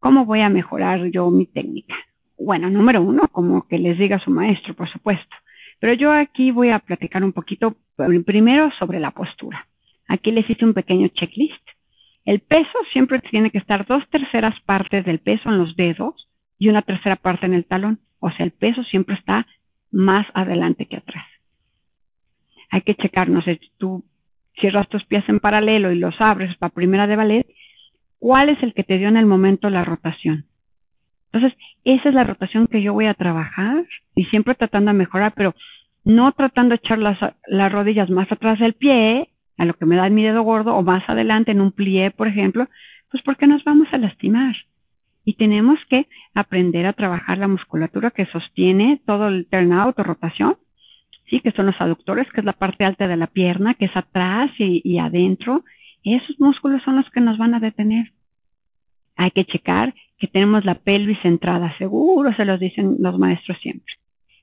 ¿Cómo 0.00 0.24
voy 0.24 0.40
a 0.40 0.48
mejorar 0.48 1.04
yo 1.10 1.30
mi 1.30 1.46
técnica? 1.46 1.94
Bueno, 2.38 2.68
número 2.70 3.02
uno, 3.02 3.28
como 3.28 3.66
que 3.68 3.78
les 3.78 3.98
diga 3.98 4.18
su 4.18 4.30
maestro, 4.30 4.74
por 4.74 4.90
supuesto. 4.90 5.36
Pero 5.80 5.94
yo 5.94 6.12
aquí 6.12 6.50
voy 6.50 6.70
a 6.70 6.78
platicar 6.78 7.22
un 7.22 7.32
poquito 7.32 7.76
primero 8.24 8.70
sobre 8.78 9.00
la 9.00 9.10
postura. 9.10 9.66
Aquí 10.08 10.30
les 10.32 10.48
hice 10.48 10.64
un 10.64 10.74
pequeño 10.74 11.08
checklist. 11.08 11.68
El 12.24 12.40
peso 12.40 12.78
siempre 12.92 13.20
tiene 13.20 13.50
que 13.50 13.58
estar 13.58 13.86
dos 13.86 14.02
terceras 14.10 14.58
partes 14.62 15.04
del 15.04 15.18
peso 15.18 15.50
en 15.50 15.58
los 15.58 15.76
dedos 15.76 16.28
y 16.58 16.68
una 16.68 16.82
tercera 16.82 17.16
parte 17.16 17.46
en 17.46 17.54
el 17.54 17.66
talón. 17.66 18.00
O 18.18 18.30
sea, 18.30 18.46
el 18.46 18.52
peso 18.52 18.82
siempre 18.84 19.14
está 19.14 19.46
más 19.92 20.26
adelante 20.34 20.86
que 20.86 20.96
atrás. 20.96 21.26
Hay 22.70 22.82
que 22.82 22.94
checar, 22.94 23.28
no 23.28 23.42
sé, 23.42 23.60
tú 23.78 24.04
cierras 24.58 24.88
tus 24.88 25.04
pies 25.04 25.24
en 25.28 25.40
paralelo 25.40 25.92
y 25.92 25.98
los 25.98 26.20
abres 26.20 26.56
para 26.56 26.72
primera 26.72 27.06
de 27.06 27.16
ballet, 27.16 27.46
¿cuál 28.18 28.48
es 28.48 28.62
el 28.62 28.74
que 28.74 28.84
te 28.84 28.98
dio 28.98 29.08
en 29.08 29.16
el 29.16 29.26
momento 29.26 29.70
la 29.70 29.84
rotación? 29.84 30.46
Entonces, 31.34 31.58
esa 31.84 32.10
es 32.10 32.14
la 32.14 32.22
rotación 32.22 32.68
que 32.68 32.80
yo 32.80 32.92
voy 32.92 33.06
a 33.06 33.14
trabajar 33.14 33.84
y 34.14 34.24
siempre 34.26 34.54
tratando 34.54 34.92
de 34.92 34.98
mejorar, 34.98 35.32
pero 35.34 35.52
no 36.04 36.30
tratando 36.30 36.70
de 36.70 36.76
echar 36.76 36.98
las, 36.98 37.18
las 37.48 37.72
rodillas 37.72 38.08
más 38.08 38.30
atrás 38.30 38.60
del 38.60 38.74
pie, 38.74 39.30
a 39.58 39.64
lo 39.64 39.74
que 39.74 39.84
me 39.84 39.96
da 39.96 40.08
mi 40.10 40.22
dedo 40.22 40.42
gordo, 40.42 40.76
o 40.76 40.82
más 40.82 41.02
adelante 41.08 41.50
en 41.50 41.60
un 41.60 41.72
plié, 41.72 42.12
por 42.12 42.28
ejemplo, 42.28 42.68
pues 43.10 43.20
porque 43.24 43.48
nos 43.48 43.64
vamos 43.64 43.88
a 43.90 43.98
lastimar 43.98 44.54
y 45.24 45.34
tenemos 45.34 45.80
que 45.90 46.06
aprender 46.34 46.86
a 46.86 46.92
trabajar 46.92 47.38
la 47.38 47.48
musculatura 47.48 48.12
que 48.12 48.26
sostiene 48.26 49.00
todo 49.04 49.26
el 49.26 49.48
turnout 49.50 49.98
o 49.98 50.04
rotación, 50.04 50.56
sí, 51.28 51.40
que 51.40 51.50
son 51.50 51.66
los 51.66 51.80
aductores, 51.80 52.30
que 52.30 52.42
es 52.42 52.46
la 52.46 52.52
parte 52.52 52.84
alta 52.84 53.08
de 53.08 53.16
la 53.16 53.26
pierna, 53.26 53.74
que 53.74 53.86
es 53.86 53.96
atrás 53.96 54.52
y, 54.58 54.82
y 54.84 54.98
adentro. 54.98 55.64
Esos 56.04 56.38
músculos 56.38 56.80
son 56.84 56.94
los 56.94 57.10
que 57.10 57.20
nos 57.20 57.38
van 57.38 57.54
a 57.54 57.60
detener. 57.60 58.12
Hay 59.16 59.30
que 59.30 59.44
checar 59.44 59.94
que 60.18 60.26
tenemos 60.28 60.64
la 60.64 60.76
pelvis 60.76 61.18
centrada, 61.22 61.76
seguro 61.78 62.34
se 62.34 62.44
los 62.44 62.60
dicen 62.60 62.96
los 63.00 63.18
maestros 63.18 63.58
siempre. 63.60 63.94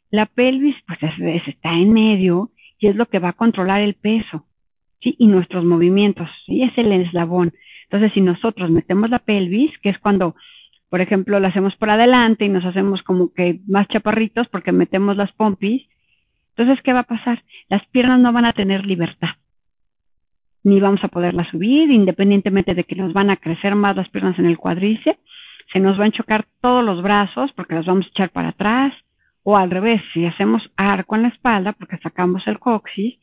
La 0.09 0.25
pelvis, 0.25 0.75
pues 0.85 0.99
está 1.47 1.73
en 1.73 1.93
medio 1.93 2.51
y 2.79 2.87
es 2.87 2.95
lo 2.95 3.05
que 3.07 3.19
va 3.19 3.29
a 3.29 3.33
controlar 3.33 3.81
el 3.81 3.93
peso, 3.93 4.45
sí, 5.01 5.15
y 5.17 5.27
nuestros 5.27 5.63
movimientos, 5.63 6.29
sí, 6.45 6.63
es 6.63 6.77
el 6.77 6.91
eslabón. 6.91 7.53
Entonces, 7.83 8.11
si 8.13 8.21
nosotros 8.21 8.69
metemos 8.69 9.09
la 9.09 9.19
pelvis, 9.19 9.71
que 9.79 9.89
es 9.89 9.99
cuando 9.99 10.35
por 10.91 10.99
ejemplo, 10.99 11.39
lo 11.39 11.47
hacemos 11.47 11.73
por 11.77 11.89
adelante 11.89 12.43
y 12.43 12.49
nos 12.49 12.65
hacemos 12.65 13.01
como 13.03 13.33
que 13.33 13.61
más 13.65 13.87
chaparritos 13.87 14.49
porque 14.49 14.73
metemos 14.73 15.15
las 15.15 15.31
pompis. 15.31 15.87
Entonces, 16.49 16.83
¿qué 16.83 16.91
va 16.91 16.99
a 16.99 17.03
pasar? 17.03 17.41
Las 17.69 17.87
piernas 17.87 18.19
no 18.19 18.33
van 18.33 18.43
a 18.43 18.51
tener 18.51 18.85
libertad. 18.85 19.29
Ni 20.63 20.79
vamos 20.79 21.03
a 21.03 21.07
poderlas 21.07 21.47
subir, 21.49 21.89
independientemente 21.91 22.75
de 22.75 22.83
que 22.83 22.95
nos 22.95 23.13
van 23.13 23.29
a 23.29 23.37
crecer 23.37 23.75
más 23.75 23.95
las 23.95 24.09
piernas 24.09 24.37
en 24.39 24.45
el 24.45 24.57
cuadrice. 24.57 25.17
Se 25.73 25.79
nos 25.79 25.97
van 25.97 26.09
a 26.09 26.11
chocar 26.11 26.45
todos 26.61 26.83
los 26.83 27.01
brazos 27.01 27.51
porque 27.55 27.75
las 27.75 27.85
vamos 27.85 28.05
a 28.05 28.09
echar 28.09 28.29
para 28.29 28.49
atrás. 28.49 28.93
O 29.43 29.57
al 29.57 29.71
revés, 29.71 30.01
si 30.13 30.25
hacemos 30.25 30.61
arco 30.77 31.15
en 31.15 31.23
la 31.23 31.29
espalda 31.29 31.73
porque 31.73 31.97
sacamos 31.97 32.45
el 32.45 32.59
coxis, 32.59 33.17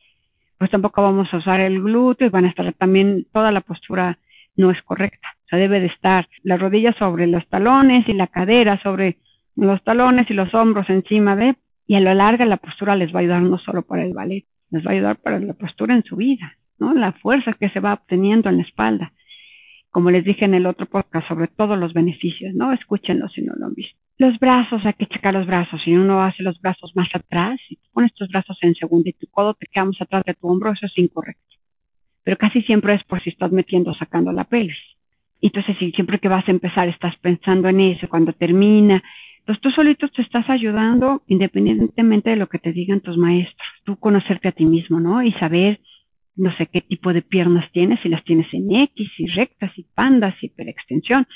pues 0.57 0.69
tampoco 0.69 1.01
vamos 1.01 1.33
a 1.33 1.37
usar 1.37 1.61
el 1.61 1.81
glúteo 1.81 2.27
y 2.27 2.29
van 2.29 2.45
a 2.45 2.49
estar 2.49 2.73
también 2.73 3.25
toda 3.31 3.51
la 3.51 3.61
postura 3.61 4.17
no 4.57 4.71
es 4.71 4.81
correcta. 4.83 5.29
O 5.45 5.47
sea, 5.47 5.59
debe 5.59 5.79
de 5.79 5.87
estar 5.87 6.27
la 6.43 6.57
rodilla 6.57 6.93
sobre 6.99 7.27
los 7.27 7.47
talones 7.47 8.07
y 8.09 8.13
la 8.13 8.27
cadera 8.27 8.77
sobre 8.83 9.17
los 9.55 9.81
talones 9.83 10.29
y 10.29 10.33
los 10.33 10.53
hombros 10.53 10.89
encima 10.89 11.35
de, 11.35 11.55
y 11.87 11.95
a 11.95 11.99
lo 11.99 12.13
largo 12.13 12.45
la 12.45 12.57
postura 12.57 12.95
les 12.95 13.13
va 13.13 13.19
a 13.19 13.21
ayudar 13.21 13.41
no 13.41 13.57
solo 13.57 13.81
para 13.81 14.03
el 14.03 14.13
ballet, 14.13 14.45
les 14.69 14.85
va 14.85 14.91
a 14.91 14.93
ayudar 14.93 15.17
para 15.17 15.39
la 15.39 15.53
postura 15.53 15.95
en 15.95 16.03
su 16.03 16.15
vida, 16.15 16.53
¿no? 16.79 16.93
La 16.93 17.13
fuerza 17.13 17.53
que 17.53 17.69
se 17.69 17.79
va 17.79 17.93
obteniendo 17.93 18.49
en 18.49 18.57
la 18.57 18.63
espalda. 18.63 19.11
Como 19.91 20.11
les 20.11 20.23
dije 20.23 20.45
en 20.45 20.53
el 20.53 20.65
otro 20.65 20.85
podcast, 20.85 21.27
sobre 21.27 21.47
todos 21.47 21.77
los 21.77 21.93
beneficios, 21.93 22.53
¿no? 22.53 22.73
Escúchenlo 22.73 23.27
si 23.29 23.41
no 23.41 23.53
lo 23.55 23.67
han 23.67 23.73
visto. 23.73 23.97
Los 24.17 24.37
brazos, 24.37 24.85
hay 24.85 24.93
que 24.93 25.07
checar 25.07 25.33
los 25.33 25.47
brazos. 25.47 25.81
Si 25.83 25.93
uno 25.93 26.21
hace 26.21 26.43
los 26.43 26.59
brazos 26.61 26.91
más 26.95 27.09
atrás, 27.13 27.59
si 27.67 27.79
pones 27.93 28.13
tus 28.13 28.27
brazos 28.29 28.57
en 28.61 28.75
segundo 28.75 29.09
y 29.09 29.13
tu 29.13 29.27
codo 29.27 29.53
te 29.53 29.65
queda 29.67 29.85
más 29.85 30.01
atrás 30.01 30.23
de 30.25 30.33
tu 30.33 30.47
hombro, 30.47 30.71
eso 30.71 30.85
es 30.85 30.97
incorrecto 30.97 31.49
pero 32.29 32.37
casi 32.37 32.61
siempre 32.61 32.93
es 32.93 33.03
por 33.05 33.19
si 33.23 33.31
estás 33.31 33.51
metiendo 33.51 33.89
o 33.89 33.95
sacando 33.95 34.31
la 34.31 34.43
pelvis. 34.43 34.77
Entonces, 35.41 35.75
si 35.79 35.91
siempre 35.93 36.19
que 36.19 36.27
vas 36.27 36.47
a 36.47 36.51
empezar 36.51 36.87
estás 36.87 37.15
pensando 37.17 37.69
en 37.69 37.79
eso, 37.79 38.07
cuando 38.07 38.33
termina, 38.33 39.01
entonces 39.39 39.61
tú 39.61 39.71
solito 39.71 40.07
te 40.09 40.21
estás 40.21 40.47
ayudando 40.47 41.23
independientemente 41.25 42.29
de 42.29 42.35
lo 42.35 42.45
que 42.45 42.59
te 42.59 42.71
digan 42.71 42.99
tus 42.99 43.17
maestros. 43.17 43.67
Tú 43.83 43.95
conocerte 43.95 44.47
a 44.47 44.51
ti 44.51 44.65
mismo, 44.65 44.99
¿no? 44.99 45.23
Y 45.23 45.31
saber, 45.33 45.79
no 46.39 46.55
sé 46.57 46.67
qué 46.67 46.81
tipo 46.81 47.13
de 47.13 47.21
piernas 47.21 47.69
tienes, 47.71 47.99
si 48.01 48.09
las 48.09 48.23
tienes 48.23 48.47
en 48.53 48.71
X, 48.71 49.09
y 49.17 49.27
rectas, 49.27 49.71
y 49.77 49.83
pandas, 49.83 50.35
y 50.41 50.47
hiperextensión. 50.47 51.27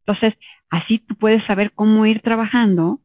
Entonces, 0.00 0.34
así 0.70 0.98
tú 1.00 1.14
puedes 1.16 1.44
saber 1.46 1.72
cómo 1.74 2.06
ir 2.06 2.20
trabajando 2.20 3.00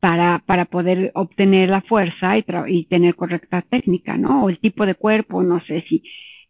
para, 0.00 0.42
para 0.46 0.64
poder 0.66 1.12
obtener 1.14 1.68
la 1.68 1.82
fuerza 1.82 2.38
y, 2.38 2.44
y 2.68 2.84
tener 2.86 3.14
correcta 3.14 3.62
técnica, 3.62 4.16
¿no? 4.16 4.44
O 4.44 4.48
el 4.48 4.58
tipo 4.58 4.86
de 4.86 4.94
cuerpo, 4.94 5.42
no 5.42 5.60
sé 5.64 5.84
si, 5.88 6.02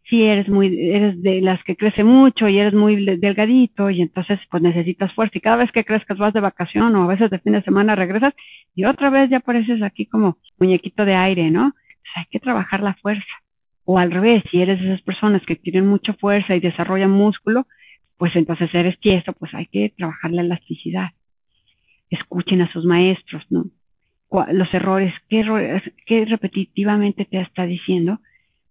si 0.09 0.23
eres 0.23 0.47
muy, 0.47 0.67
eres 0.89 1.21
de 1.21 1.41
las 1.41 1.61
que 1.63 1.75
crece 1.75 2.03
mucho 2.03 2.47
y 2.47 2.59
eres 2.59 2.73
muy 2.73 3.03
delgadito 3.17 3.89
y 3.89 4.01
entonces 4.01 4.39
pues 4.49 4.63
necesitas 4.63 5.13
fuerza 5.13 5.37
y 5.37 5.41
cada 5.41 5.57
vez 5.57 5.71
que 5.71 5.83
crezcas 5.83 6.17
vas 6.17 6.33
de 6.33 6.39
vacación 6.39 6.95
o 6.95 7.03
a 7.03 7.07
veces 7.07 7.29
de 7.29 7.39
fin 7.39 7.53
de 7.53 7.63
semana 7.63 7.95
regresas 7.95 8.33
y 8.75 8.85
otra 8.85 9.09
vez 9.09 9.29
ya 9.29 9.37
apareces 9.37 9.81
aquí 9.81 10.05
como 10.05 10.37
muñequito 10.59 11.03
de 11.03 11.15
aire, 11.15 11.51
¿no? 11.51 11.73
hay 12.15 12.25
que 12.31 12.39
trabajar 12.39 12.81
la 12.81 12.95
fuerza. 12.95 13.25
O 13.89 13.97
al 13.97 14.11
revés, 14.11 14.43
si 14.51 14.61
eres 14.61 14.79
de 14.79 14.93
esas 14.93 15.01
personas 15.01 15.41
que 15.47 15.55
tienen 15.55 15.87
mucha 15.87 16.13
fuerza 16.13 16.55
y 16.55 16.59
desarrollan 16.59 17.09
músculo, 17.09 17.65
pues 18.17 18.35
entonces 18.35 18.69
eres 18.73 18.99
tieso, 18.99 19.33
pues 19.33 19.53
hay 19.53 19.65
que 19.67 19.93
trabajar 19.97 20.31
la 20.31 20.41
elasticidad 20.41 21.09
escuchen 22.09 22.61
a 22.61 22.71
sus 22.71 22.85
maestros, 22.85 23.43
¿no? 23.49 23.65
Los 24.51 24.73
errores, 24.73 25.13
¿qué, 25.29 25.39
errores, 25.39 25.83
qué 26.05 26.25
repetitivamente 26.25 27.25
te 27.25 27.39
está 27.39 27.65
diciendo? 27.65 28.19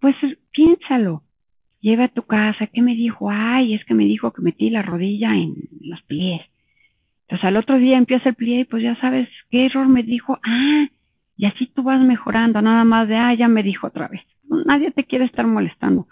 Pues 0.00 0.14
piénsalo, 0.52 1.22
lleva 1.80 2.04
a 2.04 2.08
tu 2.08 2.22
casa, 2.22 2.66
¿qué 2.66 2.82
me 2.82 2.94
dijo? 2.94 3.30
Ay, 3.30 3.74
es 3.74 3.84
que 3.84 3.94
me 3.94 4.04
dijo 4.04 4.32
que 4.32 4.42
metí 4.42 4.68
la 4.68 4.82
rodilla 4.82 5.34
en 5.34 5.54
los 5.80 6.02
pies. 6.02 6.42
Entonces 7.22 7.44
al 7.44 7.56
otro 7.56 7.78
día 7.78 7.96
empieza 7.96 8.28
el 8.28 8.34
plie 8.34 8.60
y 8.60 8.64
pues 8.64 8.82
ya 8.82 8.96
sabes 9.00 9.28
qué 9.50 9.66
error 9.66 9.88
me 9.88 10.02
dijo. 10.02 10.38
Ah, 10.44 10.88
y 11.38 11.46
así 11.46 11.66
tú 11.74 11.82
vas 11.82 12.00
mejorando, 12.00 12.60
nada 12.60 12.84
más 12.84 13.08
de, 13.08 13.16
ah, 13.16 13.34
ya 13.34 13.48
me 13.48 13.62
dijo 13.62 13.86
otra 13.86 14.08
vez. 14.08 14.22
Nadie 14.66 14.90
te 14.92 15.04
quiere 15.04 15.24
estar 15.24 15.46
molestando. 15.46 16.06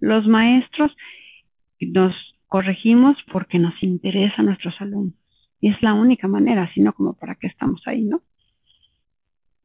Los 0.00 0.26
maestros 0.26 0.94
nos 1.80 2.14
corregimos 2.46 3.16
porque 3.32 3.58
nos 3.58 3.80
interesa 3.82 4.42
nuestros 4.42 4.80
alumnos. 4.80 5.14
Y 5.60 5.70
es 5.70 5.80
la 5.82 5.94
única 5.94 6.28
manera, 6.28 6.70
sino 6.74 6.92
como 6.92 7.14
para 7.14 7.36
qué 7.36 7.46
estamos 7.46 7.82
ahí, 7.86 8.02
¿no? 8.02 8.20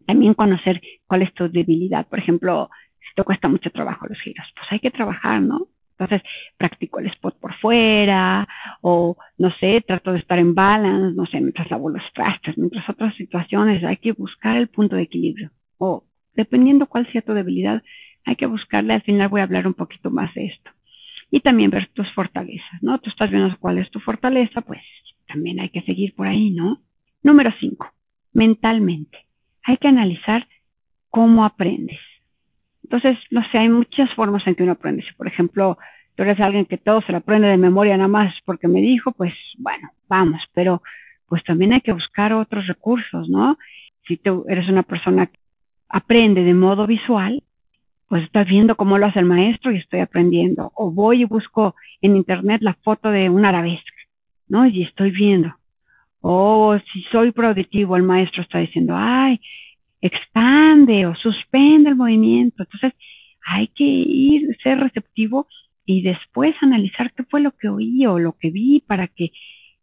También 0.05 0.35
conocer 0.35 0.81
cuál 1.07 1.23
es 1.23 1.33
tu 1.33 1.49
debilidad. 1.49 2.07
Por 2.07 2.19
ejemplo, 2.19 2.69
si 2.99 3.15
te 3.15 3.23
cuesta 3.23 3.47
mucho 3.47 3.71
trabajo 3.71 4.07
los 4.07 4.19
giros, 4.21 4.45
pues 4.55 4.67
hay 4.71 4.79
que 4.79 4.91
trabajar, 4.91 5.41
¿no? 5.41 5.67
Entonces, 5.99 6.21
practico 6.57 6.99
el 6.99 7.07
spot 7.07 7.39
por 7.39 7.55
fuera, 7.55 8.47
o 8.81 9.17
no 9.39 9.51
sé, 9.59 9.83
trato 9.85 10.13
de 10.13 10.19
estar 10.19 10.37
en 10.37 10.53
balance, 10.53 11.15
no 11.15 11.25
sé, 11.25 11.41
mientras 11.41 11.71
lavo 11.71 11.89
los 11.89 12.03
trastes, 12.13 12.57
mientras 12.57 12.87
otras 12.87 13.15
situaciones, 13.15 13.83
hay 13.83 13.97
que 13.97 14.11
buscar 14.11 14.57
el 14.57 14.67
punto 14.67 14.95
de 14.95 15.01
equilibrio. 15.01 15.49
O 15.79 16.05
dependiendo 16.35 16.85
cuál 16.85 17.11
sea 17.11 17.23
tu 17.23 17.33
debilidad, 17.33 17.81
hay 18.27 18.35
que 18.35 18.45
buscarle. 18.45 18.93
Al 18.93 19.01
final 19.01 19.29
voy 19.29 19.39
a 19.41 19.45
hablar 19.45 19.65
un 19.65 19.73
poquito 19.73 20.11
más 20.11 20.33
de 20.35 20.47
esto. 20.47 20.69
Y 21.31 21.39
también 21.39 21.71
ver 21.71 21.87
tus 21.93 22.11
fortalezas, 22.13 22.81
¿no? 22.81 22.99
Tú 22.99 23.09
estás 23.09 23.31
viendo 23.31 23.55
cuál 23.59 23.77
es 23.77 23.89
tu 23.89 23.99
fortaleza, 23.99 24.61
pues 24.61 24.81
también 25.27 25.59
hay 25.59 25.69
que 25.69 25.81
seguir 25.81 26.13
por 26.13 26.27
ahí, 26.27 26.51
¿no? 26.51 26.79
Número 27.23 27.51
cinco, 27.59 27.89
mentalmente. 28.33 29.17
Hay 29.63 29.77
que 29.77 29.87
analizar 29.87 30.47
cómo 31.09 31.45
aprendes. 31.45 31.99
Entonces, 32.83 33.17
no 33.31 33.41
sé, 33.49 33.57
hay 33.57 33.69
muchas 33.69 34.13
formas 34.13 34.45
en 34.45 34.55
que 34.55 34.63
uno 34.63 34.73
aprende. 34.73 35.03
Si, 35.03 35.13
por 35.13 35.27
ejemplo, 35.27 35.77
tú 36.15 36.23
eres 36.23 36.39
alguien 36.39 36.65
que 36.65 36.77
todo 36.77 37.01
se 37.01 37.11
lo 37.11 37.19
aprende 37.19 37.47
de 37.47 37.57
memoria 37.57 37.97
nada 37.97 38.07
más 38.07 38.33
porque 38.45 38.67
me 38.67 38.81
dijo, 38.81 39.11
pues 39.13 39.33
bueno, 39.57 39.89
vamos, 40.09 40.41
pero 40.53 40.81
pues 41.27 41.43
también 41.43 41.73
hay 41.73 41.81
que 41.81 41.93
buscar 41.93 42.33
otros 42.33 42.67
recursos, 42.67 43.29
¿no? 43.29 43.57
Si 44.07 44.17
tú 44.17 44.45
eres 44.47 44.69
una 44.69 44.83
persona 44.83 45.27
que 45.27 45.39
aprende 45.89 46.43
de 46.43 46.53
modo 46.53 46.87
visual, 46.87 47.43
pues 48.07 48.23
estoy 48.23 48.45
viendo 48.45 48.75
cómo 48.75 48.97
lo 48.97 49.05
hace 49.05 49.19
el 49.19 49.25
maestro 49.25 49.71
y 49.71 49.77
estoy 49.77 49.99
aprendiendo. 49.99 50.71
O 50.75 50.91
voy 50.91 51.21
y 51.21 51.25
busco 51.25 51.75
en 52.01 52.15
internet 52.15 52.61
la 52.61 52.73
foto 52.75 53.09
de 53.09 53.29
un 53.29 53.45
arabesque, 53.45 54.03
¿no? 54.47 54.65
Y 54.65 54.83
estoy 54.83 55.11
viendo. 55.11 55.53
O 56.21 56.77
si 56.91 57.01
soy 57.11 57.31
productivo, 57.31 57.95
el 57.95 58.03
maestro 58.03 58.41
está 58.43 58.59
diciendo, 58.59 58.93
ay, 58.95 59.39
expande 60.01 61.05
o 61.05 61.15
suspende 61.15 61.89
el 61.89 61.95
movimiento. 61.95 62.63
Entonces, 62.63 62.93
hay 63.45 63.67
que 63.67 63.83
ir, 63.83 64.55
ser 64.63 64.79
receptivo 64.79 65.47
y 65.85 66.01
después 66.01 66.55
analizar 66.61 67.13
qué 67.13 67.23
fue 67.23 67.41
lo 67.41 67.51
que 67.51 67.69
oí 67.69 68.05
o 68.05 68.19
lo 68.19 68.33
que 68.33 68.51
vi 68.51 68.83
para 68.85 69.07
que 69.07 69.31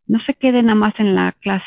no 0.06 0.20
se 0.20 0.34
quede 0.34 0.62
nada 0.62 0.74
más 0.74 0.94
en 0.98 1.14
la 1.14 1.32
clase. 1.40 1.64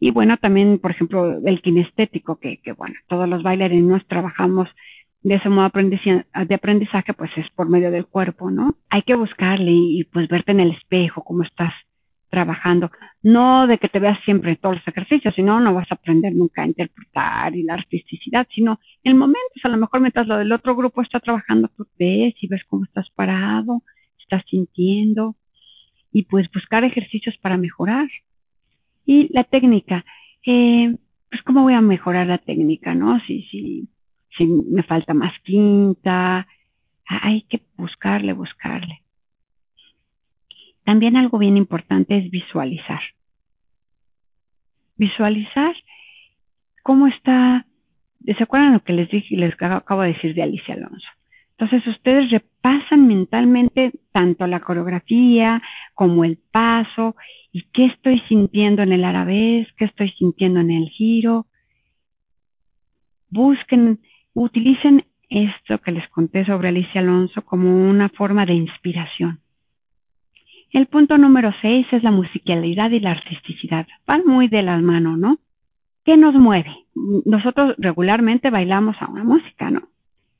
Y 0.00 0.12
bueno, 0.12 0.36
también, 0.36 0.78
por 0.78 0.92
ejemplo, 0.92 1.40
el 1.44 1.60
kinestético, 1.60 2.38
que, 2.38 2.58
que 2.58 2.72
bueno, 2.72 2.94
todos 3.08 3.28
los 3.28 3.42
bailarinos 3.42 4.06
trabajamos 4.06 4.68
de 5.28 5.34
ese 5.34 5.50
modo 5.50 5.70
de 5.74 6.54
aprendizaje, 6.54 7.12
pues 7.12 7.30
es 7.36 7.46
por 7.50 7.68
medio 7.68 7.90
del 7.90 8.06
cuerpo, 8.06 8.50
¿no? 8.50 8.74
Hay 8.88 9.02
que 9.02 9.14
buscarle 9.14 9.70
y, 9.72 10.04
pues 10.04 10.26
verte 10.28 10.52
en 10.52 10.60
el 10.60 10.70
espejo, 10.70 11.22
cómo 11.22 11.42
estás 11.42 11.72
trabajando. 12.30 12.90
No 13.22 13.66
de 13.66 13.76
que 13.76 13.90
te 13.90 13.98
veas 13.98 14.18
siempre 14.24 14.56
todos 14.56 14.76
los 14.76 14.88
ejercicios, 14.88 15.34
sino 15.34 15.60
no 15.60 15.74
vas 15.74 15.90
a 15.90 15.96
aprender 15.96 16.34
nunca 16.34 16.62
a 16.62 16.66
interpretar 16.66 17.54
y 17.54 17.62
la 17.62 17.74
artisticidad, 17.74 18.46
sino 18.54 18.80
en 19.04 19.18
momentos, 19.18 19.62
a 19.64 19.68
lo 19.68 19.76
mejor 19.76 20.00
mientras 20.00 20.26
lo 20.26 20.38
del 20.38 20.50
otro 20.50 20.74
grupo 20.74 21.02
está 21.02 21.20
trabajando, 21.20 21.68
tú 21.76 21.86
ves 21.98 22.34
y 22.40 22.48
ves 22.48 22.62
cómo 22.66 22.84
estás 22.84 23.10
parado, 23.10 23.82
estás 24.18 24.42
sintiendo 24.48 25.36
y 26.10 26.22
pues 26.22 26.50
buscar 26.52 26.84
ejercicios 26.84 27.36
para 27.36 27.58
mejorar. 27.58 28.08
Y 29.04 29.30
la 29.34 29.44
técnica, 29.44 30.06
eh, 30.46 30.96
pues 31.30 31.42
cómo 31.42 31.64
voy 31.64 31.74
a 31.74 31.82
mejorar 31.82 32.28
la 32.28 32.38
técnica, 32.38 32.94
¿no? 32.94 33.20
Si, 33.26 33.42
si, 33.50 33.88
si 34.36 34.46
me 34.46 34.82
falta 34.82 35.14
más 35.14 35.32
quinta, 35.42 36.46
hay 37.06 37.42
que 37.42 37.62
buscarle, 37.76 38.32
buscarle. 38.32 39.02
También 40.84 41.16
algo 41.16 41.38
bien 41.38 41.56
importante 41.56 42.16
es 42.16 42.30
visualizar. 42.30 43.00
Visualizar 44.96 45.74
cómo 46.82 47.06
está, 47.06 47.66
¿se 48.24 48.42
acuerdan 48.42 48.72
lo 48.72 48.82
que 48.82 48.92
les 48.92 49.10
dije, 49.10 49.36
les 49.36 49.54
acabo 49.60 50.02
de 50.02 50.14
decir 50.14 50.34
de 50.34 50.42
Alicia 50.42 50.74
Alonso? 50.74 51.08
Entonces 51.58 51.86
ustedes 51.88 52.30
repasan 52.30 53.08
mentalmente 53.08 53.92
tanto 54.12 54.46
la 54.46 54.60
coreografía 54.60 55.60
como 55.92 56.24
el 56.24 56.38
paso 56.52 57.16
y 57.52 57.62
qué 57.72 57.86
estoy 57.86 58.20
sintiendo 58.28 58.82
en 58.82 58.92
el 58.92 59.04
arabés, 59.04 59.66
qué 59.76 59.86
estoy 59.86 60.10
sintiendo 60.12 60.60
en 60.60 60.70
el 60.70 60.88
giro. 60.88 61.46
Busquen, 63.28 63.98
utilicen 64.42 65.04
esto 65.28 65.78
que 65.78 65.92
les 65.92 66.08
conté 66.08 66.44
sobre 66.44 66.68
Alicia 66.68 67.00
Alonso 67.00 67.42
como 67.42 67.88
una 67.88 68.08
forma 68.08 68.46
de 68.46 68.54
inspiración. 68.54 69.40
El 70.72 70.86
punto 70.86 71.16
número 71.16 71.52
seis 71.62 71.86
es 71.92 72.02
la 72.02 72.10
musicalidad 72.10 72.90
y 72.90 73.00
la 73.00 73.12
artisticidad. 73.12 73.86
Van 74.06 74.22
muy 74.26 74.48
de 74.48 74.62
las 74.62 74.82
manos, 74.82 75.18
¿no? 75.18 75.38
¿Qué 76.04 76.16
nos 76.16 76.34
mueve? 76.34 76.74
Nosotros 77.24 77.74
regularmente 77.78 78.50
bailamos 78.50 78.96
a 79.00 79.08
una 79.08 79.24
música, 79.24 79.70
¿no? 79.70 79.82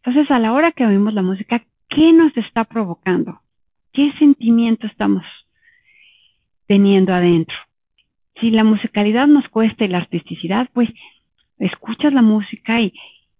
Entonces, 0.03 0.31
a 0.31 0.39
la 0.39 0.53
hora 0.53 0.73
que 0.73 0.87
oímos 0.87 1.15
la 1.15 1.23
música, 1.23 1.63
¿qué 1.89 2.13
nos 2.13 2.37
está 2.37 2.65
provocando? 2.65 3.41
¿Qué 3.93 4.13
sentimiento 4.19 4.87
estamos 4.87 5.25
teniendo 6.67 7.13
adentro? 7.13 7.57
Si 8.41 8.51
la 8.51 8.65
musicalidad 8.65 9.27
nos 9.27 9.49
cuesta 9.49 9.85
y 9.85 9.89
la 9.89 9.99
artisticidad, 9.99 10.69
pues 10.73 10.89
escuchas 11.59 12.13
la 12.13 12.23
música 12.23 12.81
y, 12.81 12.93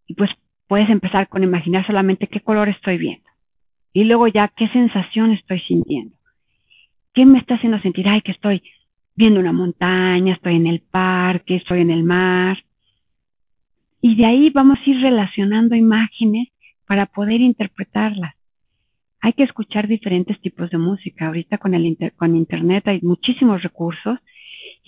y 0.07 0.15
pues 0.15 0.31
puedes 0.69 0.89
empezar 0.91 1.29
con 1.29 1.43
imaginar 1.43 1.87
solamente 1.87 2.29
qué 2.29 2.41
color 2.41 2.69
estoy 2.69 2.99
viendo. 2.99 3.29
Y 3.93 4.05
luego 4.05 4.29
ya 4.29 4.49
qué 4.49 4.69
sensación 4.69 5.33
estoy 5.33 5.61
sintiendo. 5.61 6.15
¿Qué 7.15 7.25
me 7.27 7.39
está 7.39 7.55
haciendo 7.55 7.81
sentir? 7.81 8.07
Ay, 8.07 8.21
que 8.21 8.33
estoy 8.33 8.63
viendo 9.17 9.41
una 9.41 9.53
montaña, 9.53 10.35
estoy 10.35 10.57
en 10.57 10.67
el 10.67 10.81
parque, 10.81 11.57
estoy 11.57 11.81
en 11.81 11.91
el 11.91 12.05
mar. 12.05 12.63
Y 14.01 14.15
de 14.15 14.27
ahí 14.27 14.51
vamos 14.51 14.79
a 14.79 14.91
ir 14.91 15.01
relacionando 15.01 15.75
imágenes 15.75 16.49
para 16.87 17.07
poder 17.07 17.41
interpretarlas. 17.41 18.35
Hay 19.21 19.33
que 19.33 19.43
escuchar 19.43 19.89
diferentes 19.89 20.41
tipos 20.41 20.71
de 20.71 20.79
música. 20.79 21.27
Ahorita 21.27 21.59
con 21.59 21.75
el 21.75 21.97
con 22.17 22.37
internet 22.37 22.87
hay 22.87 23.01
muchísimos 23.03 23.63
recursos 23.63 24.19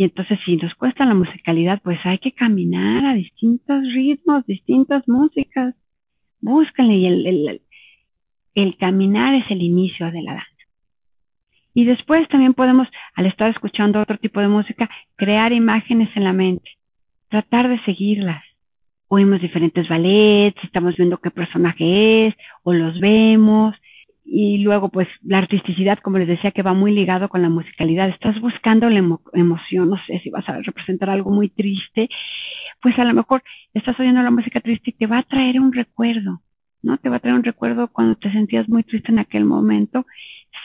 y 0.01 0.05
entonces 0.05 0.39
si 0.47 0.57
nos 0.57 0.75
cuesta 0.77 1.05
la 1.05 1.13
musicalidad, 1.13 1.83
pues 1.83 1.99
hay 2.05 2.17
que 2.17 2.33
caminar 2.33 3.05
a 3.05 3.13
distintos 3.13 3.83
ritmos, 3.93 4.47
distintas 4.47 5.07
músicas. 5.07 5.75
Búscanle 6.41 6.95
y 6.95 7.07
el, 7.07 7.27
el, 7.27 7.61
el 8.55 8.77
caminar 8.79 9.35
es 9.35 9.45
el 9.51 9.61
inicio 9.61 10.11
de 10.11 10.23
la 10.23 10.33
danza. 10.33 10.65
Y 11.75 11.85
después 11.85 12.27
también 12.29 12.55
podemos, 12.55 12.89
al 13.15 13.27
estar 13.27 13.51
escuchando 13.51 14.01
otro 14.01 14.17
tipo 14.17 14.41
de 14.41 14.49
música, 14.49 14.89
crear 15.17 15.53
imágenes 15.53 16.09
en 16.17 16.25
la 16.25 16.33
mente, 16.33 16.71
tratar 17.29 17.69
de 17.69 17.79
seguirlas. 17.85 18.43
Oímos 19.09 19.43
diferentes 19.43 19.87
ballets, 19.87 20.65
estamos 20.65 20.97
viendo 20.97 21.19
qué 21.19 21.31
personaje 21.31 22.29
es, 22.29 22.35
o 22.63 22.73
los 22.73 22.99
vemos, 23.01 23.77
y 24.33 24.59
luego 24.59 24.91
pues 24.91 25.09
la 25.23 25.39
artisticidad, 25.39 25.99
como 25.99 26.19
les 26.19 26.29
decía, 26.29 26.53
que 26.53 26.63
va 26.63 26.73
muy 26.73 26.93
ligado 26.93 27.29
con 27.29 27.43
la 27.43 27.49
musicalidad. 27.49 28.09
Estás 28.09 28.41
buscando 28.41 28.89
la 28.89 28.99
emoción, 29.33 29.91
no 29.91 29.97
sé 30.07 30.21
si 30.21 30.31
vas 30.31 30.49
a 30.49 30.63
representar 30.63 31.11
algo 31.11 31.33
muy 31.33 31.49
triste, 31.49 32.09
pues 32.81 32.97
a 33.01 33.05
lo 33.05 33.13
mejor 33.13 33.43
estás 33.75 33.99
oyendo 33.99 34.23
la 34.23 34.31
música 34.31 34.61
triste 34.61 34.91
y 34.91 34.93
te 34.93 35.07
va 35.09 35.19
a 35.19 35.23
traer 35.25 35.61
un 35.61 35.73
recuerdo, 35.73 36.43
¿no? 36.81 36.97
Te 36.99 37.09
va 37.09 37.17
a 37.17 37.19
traer 37.19 37.35
un 37.35 37.43
recuerdo 37.43 37.89
cuando 37.89 38.15
te 38.15 38.31
sentías 38.31 38.69
muy 38.69 38.85
triste 38.85 39.11
en 39.11 39.19
aquel 39.19 39.45
momento 39.45 40.07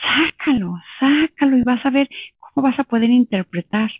sácalo, 0.01 0.79
sácalo 0.99 1.57
y 1.57 1.63
vas 1.63 1.83
a 1.85 1.89
ver 1.89 2.07
cómo 2.39 2.67
vas 2.67 2.79
a 2.79 2.83
poder 2.83 3.09
interpretar. 3.09 3.91